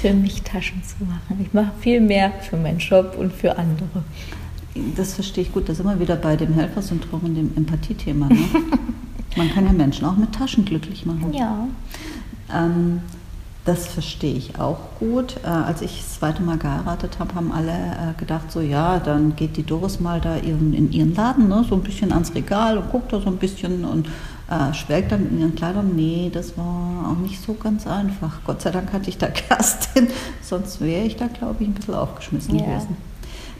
für 0.00 0.12
mich 0.12 0.42
Taschen 0.42 0.80
zu 0.84 1.02
machen. 1.02 1.44
Ich 1.44 1.52
mache 1.52 1.72
viel 1.80 2.00
mehr 2.00 2.30
für 2.48 2.56
meinen 2.56 2.78
Job 2.78 3.16
und 3.18 3.32
für 3.32 3.58
andere 3.58 4.04
das 4.96 5.14
verstehe 5.14 5.44
ich 5.44 5.52
gut. 5.52 5.68
Da 5.68 5.74
sind 5.74 5.86
wir 5.86 5.98
wieder 6.00 6.16
bei 6.16 6.36
dem 6.36 6.54
Helfersyndrom 6.54 7.20
und 7.22 7.34
dem 7.34 7.50
Empathiethema. 7.56 8.28
Ne? 8.28 8.38
Man 9.36 9.50
kann 9.50 9.66
ja 9.66 9.72
Menschen 9.72 10.04
auch 10.04 10.16
mit 10.16 10.32
Taschen 10.34 10.64
glücklich 10.64 11.06
machen. 11.06 11.32
Ja. 11.32 11.68
Ähm, 12.52 13.00
das 13.68 13.86
verstehe 13.86 14.34
ich 14.34 14.58
auch 14.58 14.78
gut. 14.98 15.36
Äh, 15.44 15.48
als 15.48 15.82
ich 15.82 15.98
das 15.98 16.18
zweite 16.18 16.42
Mal 16.42 16.56
geheiratet 16.56 17.18
habe, 17.18 17.34
haben 17.34 17.52
alle 17.52 17.72
äh, 17.72 18.18
gedacht, 18.18 18.50
so 18.50 18.62
ja, 18.62 18.98
dann 18.98 19.36
geht 19.36 19.58
die 19.58 19.62
Doris 19.62 20.00
mal 20.00 20.22
da 20.22 20.38
ihren, 20.38 20.72
in 20.72 20.90
ihren 20.90 21.14
Laden, 21.14 21.48
ne, 21.48 21.64
so 21.68 21.74
ein 21.74 21.82
bisschen 21.82 22.10
ans 22.10 22.34
Regal 22.34 22.78
und 22.78 22.90
guckt 22.90 23.12
da 23.12 23.20
so 23.20 23.26
ein 23.26 23.36
bisschen 23.36 23.84
und 23.84 24.08
äh, 24.50 24.72
schwelgt 24.72 25.12
dann 25.12 25.28
in 25.28 25.40
ihren 25.40 25.54
Kleidern. 25.54 25.94
Nee, 25.94 26.30
das 26.32 26.56
war 26.56 27.12
auch 27.12 27.18
nicht 27.18 27.42
so 27.42 27.52
ganz 27.52 27.86
einfach. 27.86 28.40
Gott 28.46 28.62
sei 28.62 28.70
Dank 28.70 28.90
hatte 28.94 29.10
ich 29.10 29.18
da 29.18 29.26
Kerstin, 29.28 30.08
sonst 30.40 30.80
wäre 30.80 31.04
ich 31.04 31.16
da, 31.16 31.26
glaube 31.26 31.56
ich, 31.60 31.68
ein 31.68 31.74
bisschen 31.74 31.94
aufgeschmissen 31.94 32.58
ja. 32.58 32.64
gewesen. 32.64 32.96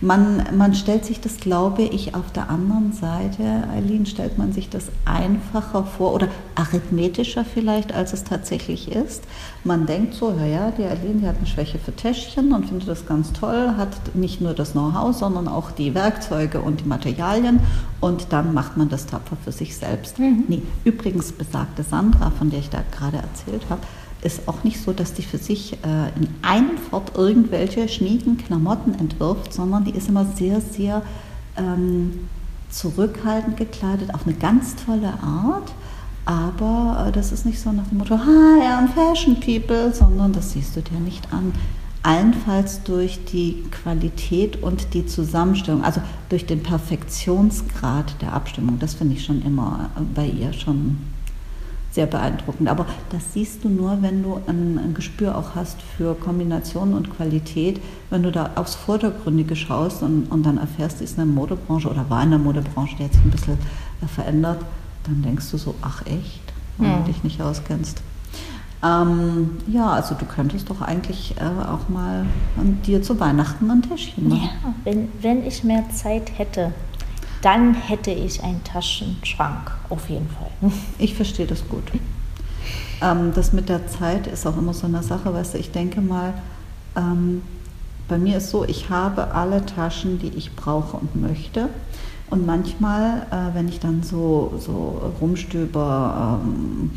Man, 0.01 0.45
man 0.57 0.75
stellt 0.75 1.05
sich 1.05 1.21
das, 1.21 1.39
glaube 1.39 1.83
ich, 1.83 2.15
auf 2.15 2.31
der 2.33 2.51
anderen 2.51 2.93
Seite, 2.93 3.65
Eileen, 3.75 4.07
stellt 4.07 4.39
man 4.39 4.53
sich 4.53 4.69
das 4.69 4.85
einfacher 5.05 5.83
vor 5.83 6.15
oder 6.15 6.29
arithmetischer 6.55 7.45
vielleicht, 7.45 7.93
als 7.93 8.13
es 8.13 8.23
tatsächlich 8.23 8.93
ist. 8.93 9.25
Man 9.65 9.87
denkt 9.87 10.15
so, 10.15 10.33
ja, 10.39 10.47
ja, 10.47 10.71
die 10.71 10.85
Eileen, 10.85 11.21
die 11.21 11.27
hat 11.27 11.39
eine 11.39 11.47
Schwäche 11.47 11.81
für 11.81 11.95
Täschchen 11.95 12.53
und 12.53 12.67
findet 12.67 12.89
das 12.89 13.07
ganz 13.07 13.33
toll, 13.33 13.75
hat 13.77 14.15
nicht 14.15 14.41
nur 14.41 14.55
das 14.55 14.73
Know-how, 14.73 15.17
sondern 15.17 15.49
auch 15.49 15.73
die 15.73 15.95
Werkzeuge 15.97 16.61
und 16.61 16.81
die 16.83 16.89
Materialien 16.89 17.59
und 18.01 18.33
dann 18.33 18.55
macht 18.55 18.77
man 18.77 18.89
das 18.89 19.07
tapfer 19.07 19.37
für 19.45 19.53
sich 19.53 19.77
selbst. 19.77 20.21
Mhm. 20.21 20.45
Nee, 20.47 20.63
übrigens 20.85 21.33
besagte 21.33 21.83
Sandra, 21.83 22.31
von 22.31 22.51
der 22.51 22.61
ich 22.61 22.71
da 22.71 22.85
gerade 22.97 23.17
erzählt 23.17 23.63
habe, 23.69 23.81
ist 24.23 24.49
auch 24.49 24.65
nicht 24.65 24.83
so, 24.83 24.93
dass 24.93 25.15
die 25.15 25.23
für 25.23 25.39
sich 25.39 25.75
äh, 25.75 26.09
in 26.17 26.29
einem 26.43 26.77
Fort 26.79 27.13
irgendwelche 27.17 27.89
schnieken 27.89 28.37
Klamotten 28.37 28.95
entwirft, 28.95 29.53
sondern 29.53 29.85
die 29.85 29.93
ist 29.93 30.09
immer 30.09 30.25
sehr, 30.25 30.61
sehr 30.61 31.03
ähm, 31.57 32.29
zurückhaltend 32.71 33.57
gekleidet, 33.57 34.13
auf 34.15 34.27
eine 34.27 34.35
ganz 34.35 34.75
tolle 34.77 35.13
Art. 35.23 35.73
Aber 36.27 37.07
äh, 37.07 37.13
das 37.13 37.33
ist 37.33 37.47
nicht 37.47 37.61
so 37.61 37.73
nach 37.73 37.87
dem 37.87 37.99
Motto, 37.99 38.19
hi, 38.19 38.61
I'm 38.61 38.89
Fashion 38.89 39.39
People, 39.41 39.95
sondern 39.95 40.33
das 40.33 40.53
siehst 40.53 40.77
du 40.77 40.83
dir 40.83 40.99
nicht 40.99 41.33
an. 41.33 41.53
Allenfalls 42.03 42.83
durch 42.85 43.25
die 43.25 43.65
Qualität 43.71 44.63
und 44.63 44.95
die 44.95 45.07
Zusammenstellung, 45.07 45.85
also 45.85 46.01
durch 46.29 46.47
den 46.47 46.63
Perfektionsgrad 46.63 48.21
der 48.21 48.33
Abstimmung. 48.33 48.79
Das 48.79 48.95
finde 48.95 49.15
ich 49.15 49.25
schon 49.25 49.43
immer 49.43 49.91
äh, 49.97 50.01
bei 50.15 50.27
ihr 50.27 50.53
schon 50.53 50.99
sehr 51.99 52.07
beeindruckend. 52.07 52.69
Aber 52.69 52.87
das 53.11 53.33
siehst 53.33 53.65
du 53.65 53.69
nur, 53.69 54.01
wenn 54.03 54.23
du 54.23 54.41
ein, 54.47 54.79
ein, 54.79 54.95
Gespür 54.95 55.37
auch 55.37 55.57
hast 55.57 55.83
für 55.83 56.15
Kombination 56.15 56.95
und 56.95 57.11
Qualität. 57.17 57.81
Wenn 58.09 58.23
du 58.23 58.31
da 58.31 58.51
aufs 58.55 58.77
Vordergründige 58.77 59.57
schaust 59.57 60.05
und, 60.05 60.31
und 60.31 60.45
dann 60.47 60.59
erfährst, 60.59 61.01
ist 61.01 61.13
in 61.13 61.17
der 61.17 61.27
Modebranche 61.27 61.89
oder 61.91 62.09
war 62.09 62.23
in 62.23 62.31
der 62.31 62.39
Modebranche, 62.39 62.95
die 62.97 63.05
hat 63.05 63.15
sich 63.15 63.25
ein 63.25 63.33
bisschen 63.33 63.59
äh, 64.01 64.07
verändert, 64.07 64.61
dann 65.03 65.23
denkst 65.23 65.51
du 65.51 65.57
so, 65.57 65.75
ach 65.83 66.07
echt, 66.07 66.41
wenn 66.77 66.89
ja. 66.89 66.99
du 66.99 67.05
dich 67.05 67.25
nicht 67.25 67.43
auskennst. 67.43 68.01
Ähm, 68.85 69.59
ja, 69.67 69.91
also 69.91 70.15
du 70.15 70.25
könntest 70.25 70.71
doch 70.71 70.81
eigentlich 70.81 71.35
äh, 71.41 71.69
auch 71.69 71.89
mal 71.89 72.27
an 72.57 72.79
dir 72.87 73.03
zu 73.03 73.19
Weihnachten 73.19 73.69
ein 73.73 73.83
Täschchen 73.83 74.29
machen. 74.29 74.51
Ja, 74.63 74.75
wenn, 74.85 75.09
wenn 75.21 75.45
ich 75.45 75.65
mehr 75.65 75.83
Zeit 75.91 76.39
hätte 76.39 76.73
dann 77.43 77.75
hätte 77.75 78.11
ich 78.11 78.43
einen 78.43 78.63
Taschenschrank 78.65 79.71
auf 79.89 80.09
jeden 80.09 80.29
Fall. 80.29 80.51
Ich 80.99 81.15
verstehe 81.15 81.47
das 81.47 81.67
gut. 81.69 81.85
Ähm, 83.01 83.33
das 83.35 83.53
mit 83.53 83.69
der 83.69 83.87
Zeit 83.87 84.27
ist 84.27 84.47
auch 84.47 84.57
immer 84.57 84.75
so 84.75 84.87
eine 84.87 85.03
Sache, 85.03 85.33
weißt 85.33 85.55
du, 85.55 85.59
ich 85.59 85.71
denke 85.71 86.01
mal, 86.01 86.35
ähm, 86.97 87.43
bei 88.09 88.19
mir 88.19 88.39
ist 88.39 88.51
so, 88.51 88.65
ich 88.65 88.91
habe 88.91 89.33
alle 89.33 89.65
Taschen, 89.65 90.19
die 90.19 90.29
ich 90.29 90.57
brauche 90.57 90.97
und 90.97 91.15
möchte. 91.15 91.69
Und 92.31 92.45
manchmal, 92.45 93.27
äh, 93.31 93.55
wenn 93.55 93.69
ich 93.69 93.81
dann 93.81 94.03
so, 94.03 94.55
so 94.59 95.13
rumstöber, 95.21 96.41
ähm, 96.43 96.91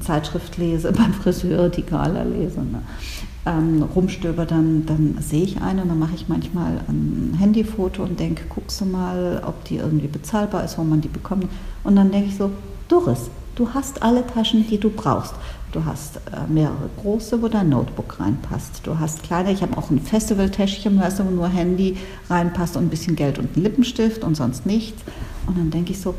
Zeitschrift 0.00 0.56
lese, 0.56 0.92
beim 0.96 1.12
Friseur 1.14 1.68
die 1.68 1.84
Gala 1.84 2.22
lese, 2.22 2.60
ne, 2.60 2.82
ähm, 3.46 3.82
rumstöber, 3.94 4.46
dann, 4.46 4.86
dann 4.86 5.16
sehe 5.20 5.42
ich 5.42 5.60
eine 5.60 5.82
und 5.82 5.88
dann 5.88 5.98
mache 5.98 6.14
ich 6.14 6.28
manchmal 6.28 6.80
ein 6.88 7.36
Handyfoto 7.38 8.02
und 8.02 8.18
denke, 8.20 8.44
guckst 8.48 8.80
du 8.80 8.84
mal, 8.84 9.42
ob 9.46 9.64
die 9.64 9.76
irgendwie 9.76 10.08
bezahlbar 10.08 10.64
ist, 10.64 10.78
wo 10.78 10.84
man 10.84 11.00
die 11.00 11.08
bekommt. 11.08 11.46
Und 11.84 11.96
dann 11.96 12.10
denke 12.10 12.28
ich 12.28 12.36
so, 12.36 12.50
Doris, 12.88 13.30
du 13.54 13.68
hast 13.74 14.02
alle 14.02 14.26
Taschen, 14.26 14.66
die 14.66 14.78
du 14.78 14.90
brauchst. 14.90 15.34
Du 15.72 15.84
hast 15.84 16.16
äh, 16.16 16.50
mehrere 16.50 16.88
große, 17.02 17.42
wo 17.42 17.48
dein 17.48 17.68
Notebook 17.68 18.20
reinpasst. 18.20 18.80
Du 18.84 18.98
hast 18.98 19.22
kleine, 19.22 19.52
ich 19.52 19.60
habe 19.62 19.76
auch 19.76 19.90
ein 19.90 20.00
Festivaltäschchen, 20.00 20.98
weißt 20.98 21.18
du, 21.18 21.26
wo 21.26 21.30
nur 21.30 21.48
Handy 21.48 21.98
reinpasst 22.30 22.76
und 22.76 22.84
ein 22.84 22.88
bisschen 22.88 23.16
Geld 23.16 23.38
und 23.38 23.56
ein 23.56 23.62
Lippenstift 23.62 24.24
und 24.24 24.34
sonst 24.34 24.64
nichts. 24.64 25.02
Und 25.46 25.58
dann 25.58 25.70
denke 25.70 25.92
ich 25.92 26.00
so, 26.00 26.14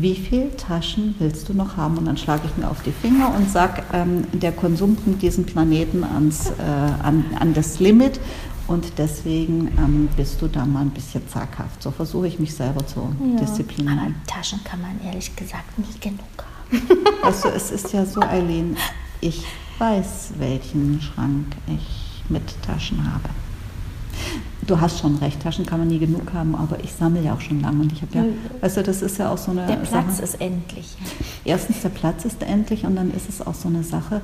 wie 0.00 0.14
viele 0.14 0.56
Taschen 0.56 1.14
willst 1.18 1.48
du 1.48 1.54
noch 1.54 1.76
haben? 1.76 1.98
Und 1.98 2.06
dann 2.06 2.16
schlage 2.16 2.42
ich 2.46 2.56
mir 2.56 2.70
auf 2.70 2.82
die 2.82 2.92
Finger 2.92 3.34
und 3.34 3.50
sage, 3.50 3.82
ähm, 3.92 4.24
der 4.32 4.52
Konsum 4.52 4.96
bringt 4.96 5.22
diesen 5.22 5.44
Planeten 5.44 6.04
ans, 6.04 6.50
äh, 6.50 6.62
an, 7.02 7.24
an 7.38 7.54
das 7.54 7.78
Limit 7.78 8.18
und 8.66 8.98
deswegen 8.98 9.68
ähm, 9.78 10.08
bist 10.16 10.40
du 10.40 10.48
da 10.48 10.64
mal 10.64 10.80
ein 10.80 10.90
bisschen 10.90 11.26
zaghaft. 11.28 11.82
So 11.82 11.90
versuche 11.90 12.28
ich 12.28 12.38
mich 12.38 12.54
selber 12.54 12.86
zu 12.86 13.14
ja, 13.34 13.40
disziplinieren. 13.40 13.98
Aber 13.98 14.10
Taschen 14.26 14.62
kann 14.64 14.80
man 14.80 15.00
ehrlich 15.04 15.34
gesagt 15.36 15.78
nie 15.78 15.98
genug 16.00 16.20
haben. 16.38 16.48
Also 17.22 17.50
es 17.50 17.70
ist 17.70 17.92
ja 17.92 18.04
so, 18.04 18.20
Eileen, 18.20 18.76
ich 19.20 19.44
weiß, 19.78 20.32
welchen 20.38 21.00
Schrank 21.00 21.46
ich 21.68 22.22
mit 22.28 22.42
Taschen 22.62 23.12
habe. 23.12 23.28
Du 24.66 24.80
hast 24.80 25.00
schon 25.00 25.16
recht, 25.16 25.42
Taschen 25.42 25.66
kann 25.66 25.80
man 25.80 25.88
nie 25.88 25.98
genug 25.98 26.32
haben, 26.32 26.54
aber 26.54 26.78
ich 26.82 26.92
sammle 26.92 27.20
ja 27.22 27.34
auch 27.34 27.40
schon 27.40 27.60
lange 27.60 27.80
und 27.82 27.92
ich 27.92 28.00
habe 28.02 28.16
ja, 28.16 28.24
weißt 28.60 28.76
du, 28.76 28.82
das 28.84 29.02
ist 29.02 29.18
ja 29.18 29.30
auch 29.30 29.38
so 29.38 29.50
eine 29.50 29.66
Der 29.66 29.74
Platz 29.76 30.16
Sache. 30.18 30.22
ist 30.22 30.40
endlich. 30.40 30.96
Erstens, 31.44 31.82
der 31.82 31.88
Platz 31.88 32.24
ist 32.24 32.42
endlich 32.42 32.84
und 32.86 32.94
dann 32.94 33.12
ist 33.12 33.28
es 33.28 33.44
auch 33.44 33.54
so 33.54 33.68
eine 33.68 33.82
Sache, 33.82 34.20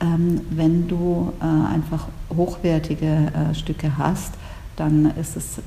ähm, 0.00 0.40
wenn 0.50 0.88
du 0.88 1.32
äh, 1.40 1.74
einfach 1.74 2.08
hochwertige 2.34 3.06
äh, 3.06 3.54
Stücke 3.54 3.98
hast, 3.98 4.32
dann 4.76 5.12
ist 5.20 5.36
es, 5.36 5.58
äh, 5.58 5.62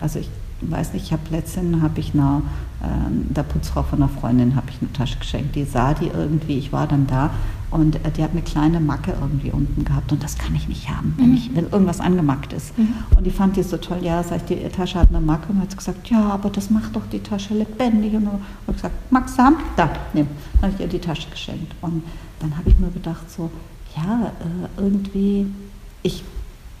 also 0.00 0.18
ich 0.18 0.28
weiß 0.60 0.92
nicht, 0.92 1.06
ich 1.06 1.12
habe 1.12 1.22
letztens 1.30 1.82
habe 1.82 2.00
ich 2.00 2.14
einer, 2.14 2.42
äh, 2.82 2.86
der 3.34 3.42
Putzfrau 3.42 3.82
von 3.82 4.02
einer 4.02 4.10
Freundin 4.10 4.56
habe 4.56 4.70
ich 4.70 4.80
eine 4.80 4.92
Tasche 4.92 5.18
geschenkt. 5.18 5.54
Die 5.54 5.64
sah 5.64 5.94
die 5.94 6.08
irgendwie, 6.08 6.58
ich 6.58 6.72
war 6.72 6.86
dann 6.86 7.06
da 7.06 7.30
und 7.70 7.96
äh, 7.96 8.10
die 8.10 8.22
hat 8.22 8.32
eine 8.32 8.42
kleine 8.42 8.80
Macke 8.80 9.14
irgendwie 9.20 9.50
unten 9.50 9.84
gehabt 9.84 10.10
und 10.10 10.22
das 10.22 10.38
kann 10.38 10.54
ich 10.54 10.68
nicht 10.68 10.88
haben, 10.88 11.14
wenn, 11.18 11.30
mhm. 11.30 11.34
ich, 11.34 11.54
wenn 11.54 11.70
irgendwas 11.70 12.00
angemackt 12.00 12.52
ist. 12.52 12.76
Mhm. 12.78 12.94
Und 13.16 13.24
die 13.24 13.30
fand 13.30 13.56
die 13.56 13.62
so 13.62 13.76
toll, 13.76 13.98
ja, 14.02 14.22
sag 14.22 14.38
ich, 14.38 14.58
die 14.58 14.68
Tasche 14.68 14.98
hat 14.98 15.08
eine 15.10 15.20
Macke 15.20 15.52
und 15.52 15.60
hat 15.60 15.76
gesagt, 15.76 16.08
ja, 16.08 16.30
aber 16.30 16.50
das 16.50 16.70
macht 16.70 16.96
doch 16.96 17.06
die 17.12 17.20
Tasche 17.20 17.54
lebendig. 17.54 18.14
Und 18.14 18.26
habe 18.26 18.40
ich 18.68 18.76
gesagt, 18.76 18.94
magst 19.10 19.38
du 19.38 19.42
haben? 19.42 19.56
Da, 19.76 19.90
nimm. 20.12 20.26
Dann 20.60 20.70
habe 20.70 20.74
ich 20.74 20.80
ihr 20.80 20.88
die 20.88 20.98
Tasche 20.98 21.28
geschenkt. 21.30 21.74
Und 21.82 22.02
dann 22.40 22.56
habe 22.56 22.68
ich 22.70 22.78
mir 22.78 22.90
gedacht 22.90 23.30
so, 23.30 23.50
ja, 23.96 24.32
äh, 24.40 24.80
irgendwie, 24.80 25.46
ich, 26.02 26.24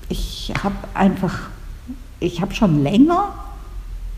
ich 0.08 0.52
habe 0.62 0.76
einfach, 0.94 1.50
ich 2.18 2.40
habe 2.40 2.54
schon 2.54 2.82
länger 2.82 3.28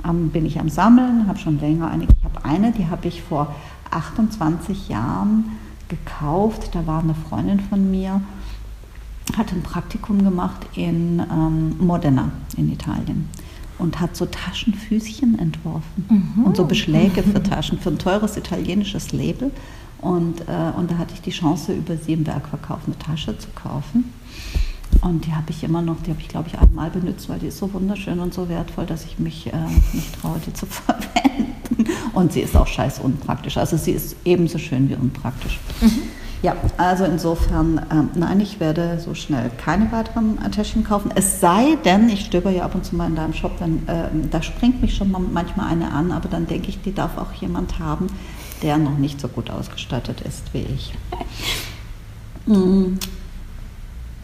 ähm, 0.09 0.31
bin 0.31 0.47
ich 0.47 0.61
am 0.61 0.69
Sammeln, 0.69 1.27
habe 1.27 1.39
schon 1.39 1.61
länger 1.61 1.91
eine. 1.91 2.05
Ich 2.05 2.25
habe 2.25 2.45
eine, 2.45 2.73
die 2.73 2.89
habe 2.89 3.09
ich 3.09 3.23
vor 3.23 3.55
28 3.91 4.89
Jahren 4.89 5.59
gekauft. 5.89 6.71
Da 6.73 6.87
war 6.87 7.03
eine 7.03 7.15
Freundin 7.15 7.61
von 7.61 7.91
mir, 7.91 8.21
hat 9.37 9.53
ein 9.53 9.63
Praktikum 9.63 10.23
gemacht 10.25 10.67
in 10.75 11.21
ähm, 11.21 11.77
Modena 11.79 12.31
in 12.57 12.73
Italien 12.73 13.29
und 13.79 13.99
hat 13.99 14.17
so 14.17 14.27
Taschenfüßchen 14.27 15.39
entworfen 15.39 16.05
mhm. 16.37 16.45
und 16.45 16.57
so 16.57 16.65
Beschläge 16.65 17.23
für 17.23 17.43
Taschen 17.43 17.79
für 17.79 17.91
ein 17.91 17.99
teures 17.99 18.37
italienisches 18.37 19.13
Label. 19.13 19.51
Und, 20.01 20.41
äh, 20.43 20.73
und 20.77 20.91
da 20.91 20.99
hatte 20.99 21.15
ich 21.15 21.21
die 21.21 21.31
Chance, 21.31 21.75
über 21.75 21.97
sie 21.97 22.15
im 22.15 22.27
Werkverkauf 22.27 22.81
eine 22.87 22.99
Tasche 22.99 23.37
zu 23.39 23.49
kaufen. 23.55 24.13
Und 25.03 25.25
die 25.25 25.35
habe 25.35 25.51
ich 25.51 25.65
immer 25.65 25.81
noch, 25.81 25.97
die 26.03 26.11
habe 26.11 26.21
ich 26.21 26.29
glaube 26.29 26.49
ich 26.49 26.59
einmal 26.59 26.91
benutzt, 26.91 27.29
weil 27.29 27.39
die 27.39 27.47
ist 27.47 27.59
so 27.59 27.73
wunderschön 27.73 28.21
und 28.21 28.35
so 28.35 28.49
wertvoll, 28.49 28.87
dass 28.87 29.05
ich 29.05 29.19
mich 29.19 29.47
äh, 29.47 29.53
nicht 29.93 30.21
traue, 30.21 30.39
die 30.47 30.53
zu 30.53 30.67
verwenden. 30.67 31.87
Und 32.13 32.33
sie 32.33 32.41
ist 32.41 32.57
auch 32.57 32.67
scheiß 32.67 32.99
unpraktisch. 33.01 33.57
Also 33.57 33.77
sie 33.77 33.93
ist 33.93 34.17
ebenso 34.25 34.59
schön 34.59 34.89
wie 34.91 34.95
unpraktisch. 34.95 35.59
Mhm. 35.81 36.03
Ja, 36.43 36.57
also 36.79 37.05
insofern, 37.05 37.87
ähm, 37.93 38.09
nein, 38.15 38.41
ich 38.41 38.61
werde 38.61 38.99
so 38.99 39.15
schnell 39.15 39.51
keine 39.59 39.93
weiteren 39.93 40.39
Täschchen 40.51 40.85
kaufen. 40.85 41.11
Es 41.15 41.41
sei 41.41 41.77
denn, 41.85 42.09
ich 42.09 42.25
stöber 42.25 42.51
ja 42.51 42.65
ab 42.65 42.75
und 42.75 42.85
zu 42.85 42.97
mal 42.97 43.09
in 43.09 43.15
deinem 43.15 43.35
Shop, 43.35 43.53
wenn, 43.61 43.87
äh, 43.89 44.09
da 44.31 44.43
springt 44.43 44.81
mich 44.81 44.97
schon 44.97 45.15
manchmal 45.33 45.71
eine 45.71 45.93
an, 45.93 46.13
aber 46.13 46.31
dann 46.31 46.47
denke 46.47 46.71
ich, 46.71 46.81
die 46.81 46.95
darf 46.95 47.19
auch 47.19 47.33
jemand 47.35 47.79
haben, 47.79 48.07
der 48.63 48.79
noch 48.79 48.97
nicht 48.97 49.21
so 49.21 49.29
gut 49.29 49.51
ausgestattet 49.51 50.23
ist 50.23 50.53
wie 50.53 50.61
ich. 50.61 50.95
Mhm 52.47 52.99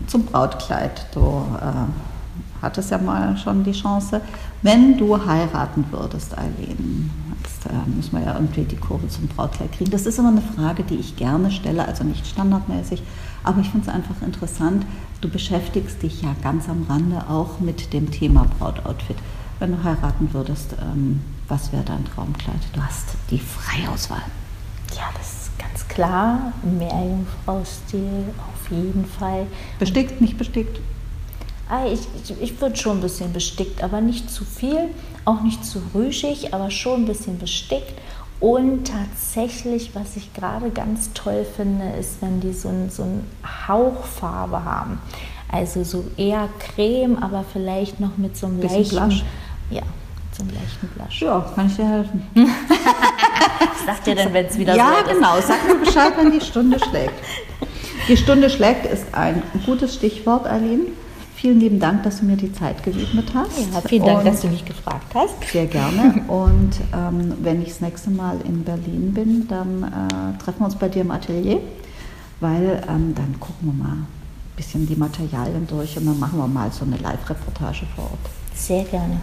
zum 0.07 0.25
Brautkleid. 0.25 1.07
Du 1.15 1.21
äh, 1.21 2.63
hattest 2.63 2.91
ja 2.91 2.99
mal 2.99 3.37
schon 3.37 3.65
die 3.65 3.73
Chance. 3.73 4.21
Wenn 4.63 4.97
du 4.99 5.25
heiraten 5.25 5.85
würdest, 5.91 6.37
Eileen, 6.37 7.11
jetzt 7.39 7.67
äh, 7.67 7.89
müssen 7.89 8.19
wir 8.19 8.25
ja 8.25 8.35
irgendwie 8.35 8.65
die 8.65 8.77
Kurve 8.77 9.09
zum 9.09 9.29
Brautkleid 9.29 9.73
kriegen. 9.73 9.91
Das 9.91 10.07
ist 10.07 10.19
immer 10.19 10.31
eine 10.31 10.43
Frage, 10.43 10.83
die 10.83 10.97
ich 10.97 11.17
gerne 11.17 11.51
stelle, 11.51 11.87
also 11.87 12.05
nicht 12.05 12.27
standardmäßig, 12.27 13.03
aber 13.45 13.61
ich 13.61 13.71
finde 13.71 13.89
es 13.89 13.95
einfach 13.95 14.23
interessant. 14.23 14.85
Du 15.21 15.29
beschäftigst 15.29 16.03
dich 16.03 16.23
ja 16.23 16.35
ganz 16.43 16.69
am 16.69 16.87
Rande 16.89 17.25
auch 17.29 17.61
mit 17.61 17.93
dem 17.93 18.11
Thema 18.11 18.47
Brautoutfit. 18.59 19.17
Wenn 19.59 19.73
du 19.73 19.83
heiraten 19.83 20.29
würdest, 20.33 20.75
ähm, 20.81 21.21
was 21.49 21.73
wäre 21.73 21.85
dein 21.85 22.05
Traumkleid? 22.05 22.61
Du 22.73 22.83
hast 22.83 23.17
die 23.31 23.39
Freiauswahl. 23.39 24.23
Ja, 24.95 25.05
das 25.17 25.33
ist 25.33 25.59
ganz 25.59 25.89
klar. 25.89 26.53
Meerjungfrau-Stil 26.63 28.25
auf 28.67 28.73
jeden 28.73 29.05
Fall. 29.05 29.47
Bestickt, 29.79 30.21
nicht 30.21 30.39
bestickt? 30.39 30.81
Ah, 31.69 31.87
ich, 31.87 32.01
ich, 32.23 32.41
ich 32.41 32.61
würde 32.61 32.77
schon 32.77 32.99
ein 32.99 33.03
bisschen 33.03 33.33
bestickt, 33.33 33.83
aber 33.83 34.01
nicht 34.01 34.31
zu 34.31 34.45
viel, 34.45 34.89
auch 35.25 35.41
nicht 35.43 35.65
zu 35.65 35.83
rüschig, 35.95 36.55
aber 36.55 36.71
schon 36.71 37.03
ein 37.03 37.07
bisschen 37.07 37.39
bestickt. 37.39 37.95
Und 38.39 38.89
tatsächlich, 38.89 39.91
was 39.95 40.17
ich 40.17 40.33
gerade 40.35 40.71
ganz 40.71 41.13
toll 41.15 41.45
finde, 41.57 41.87
ist, 41.99 42.21
wenn 42.21 42.41
die 42.41 42.53
so, 42.53 42.69
ein, 42.69 42.91
so 42.91 43.03
eine 43.03 43.23
Hauchfarbe 43.67 44.63
haben. 44.65 45.01
Also 45.51 45.85
so 45.85 46.05
eher 46.17 46.49
Creme, 46.59 47.19
aber 47.23 47.45
vielleicht 47.51 47.99
noch 47.99 48.17
mit 48.17 48.37
so 48.37 48.47
einem 48.47 48.61
bisschen 48.61 48.79
leichten, 48.79 48.97
Blush. 48.97 49.25
Ja, 49.71 49.83
so 50.33 50.43
einem 50.43 50.53
leichten 50.55 50.89
Blush. 50.89 51.23
Ja, 51.23 51.53
kann 51.55 51.67
ich 51.67 51.77
dir 51.77 51.89
helfen. 51.89 52.27
Was 52.35 53.87
sagt 53.87 54.07
ihr 54.07 54.15
denn, 54.17 54.33
wenn 54.33 54.47
es 54.47 54.59
wieder 54.59 54.77
ja, 54.77 54.89
so 54.89 54.93
ist? 54.93 55.07
Ja, 55.07 55.13
genau. 55.15 55.41
Sag 55.41 55.67
mir 55.67 55.85
Bescheid, 55.85 56.13
wenn 56.17 56.31
die 56.31 56.45
Stunde 56.45 56.79
schlägt. 56.91 57.15
Die 58.09 58.17
Stunde 58.17 58.49
schlägt 58.51 58.87
ist 58.87 59.07
ein 59.13 59.43
gutes 59.65 59.95
Stichwort, 59.95 60.47
Aline. 60.47 60.85
Vielen 61.35 61.59
lieben 61.59 61.81
Dank, 61.81 62.05
dass 62.05 62.21
du 62.21 62.25
mir 62.25 62.37
die 62.37 62.53
Zeit 62.53 62.83
gewidmet 62.85 63.33
hast. 63.35 63.59
Ja, 63.59 63.81
vielen 63.81 64.05
Dank, 64.05 64.19
und 64.21 64.27
dass 64.27 64.41
du 64.43 64.49
mich 64.49 64.65
gefragt 64.65 65.13
hast. 65.13 65.35
Sehr 65.51 65.67
gerne. 65.67 66.23
Und 66.29 66.71
ähm, 66.95 67.35
wenn 67.43 67.61
ich 67.61 67.69
das 67.69 67.81
nächste 67.81 68.11
Mal 68.11 68.39
in 68.47 68.63
Berlin 68.63 69.13
bin, 69.13 69.49
dann 69.49 69.83
äh, 69.83 70.43
treffen 70.43 70.61
wir 70.61 70.65
uns 70.67 70.77
bei 70.77 70.89
dir 70.89 71.03
im 71.03 71.11
Atelier, 71.11 71.59
weil 72.41 72.83
ähm, 72.89 73.15
dann 73.15 73.39
gucken 73.39 73.73
wir 73.73 73.85
mal 73.85 73.93
ein 73.93 74.07
bisschen 74.57 74.87
die 74.87 74.97
Materialien 74.97 75.67
durch 75.67 75.99
und 75.99 76.07
dann 76.07 76.19
machen 76.19 76.39
wir 76.39 76.47
mal 76.47 76.71
so 76.73 76.85
eine 76.85 76.97
Live-Reportage 76.97 77.87
vor 77.95 78.05
Ort. 78.05 78.31
Sehr 78.55 78.85
gerne. 78.85 79.21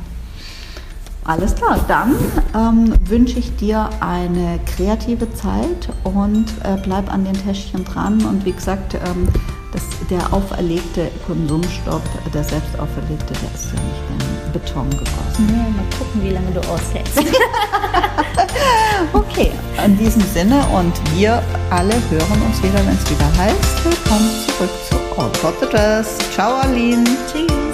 Alles 1.25 1.55
klar, 1.55 1.79
dann 1.87 2.15
ähm, 2.53 2.93
wünsche 3.05 3.39
ich 3.39 3.55
dir 3.55 3.89
eine 4.01 4.59
kreative 4.75 5.33
Zeit 5.33 5.89
und 6.03 6.45
äh, 6.63 6.77
bleib 6.83 7.11
an 7.11 7.23
den 7.23 7.33
Täschchen 7.33 7.85
dran. 7.85 8.23
Und 8.25 8.45
wie 8.45 8.51
gesagt, 8.51 8.95
ähm, 8.95 9.27
das, 9.71 9.83
der 10.09 10.33
auferlegte 10.33 11.09
Konsumstopp, 11.25 12.01
der 12.33 12.43
selbst 12.43 12.77
auferlegte, 12.77 13.33
der 13.33 13.53
ist 13.53 13.73
ja 13.73 13.79
nicht 13.81 14.45
in 14.45 14.51
Beton 14.51 14.89
gegossen. 14.89 15.47
Ja, 15.49 15.69
mal 15.69 15.85
gucken, 15.97 16.21
wie 16.21 16.29
lange 16.29 16.51
du 16.51 16.59
aushältst. 16.59 17.19
okay, 19.13 19.51
in 19.85 19.97
diesem 19.97 20.21
Sinne 20.21 20.63
und 20.75 20.93
wir 21.15 21.41
alle 21.69 21.93
hören 22.09 22.41
uns 22.47 22.61
wieder, 22.61 22.85
wenn 22.85 22.95
es 22.95 23.09
wieder 23.09 23.37
heißt. 23.37 23.85
Willkommen 23.85 24.29
zurück 24.45 24.69
zu 24.89 25.21
All 25.21 25.69
Dress. 25.69 26.17
Ciao, 26.33 26.55
Aline. 26.61 27.03
Tschüss. 27.31 27.72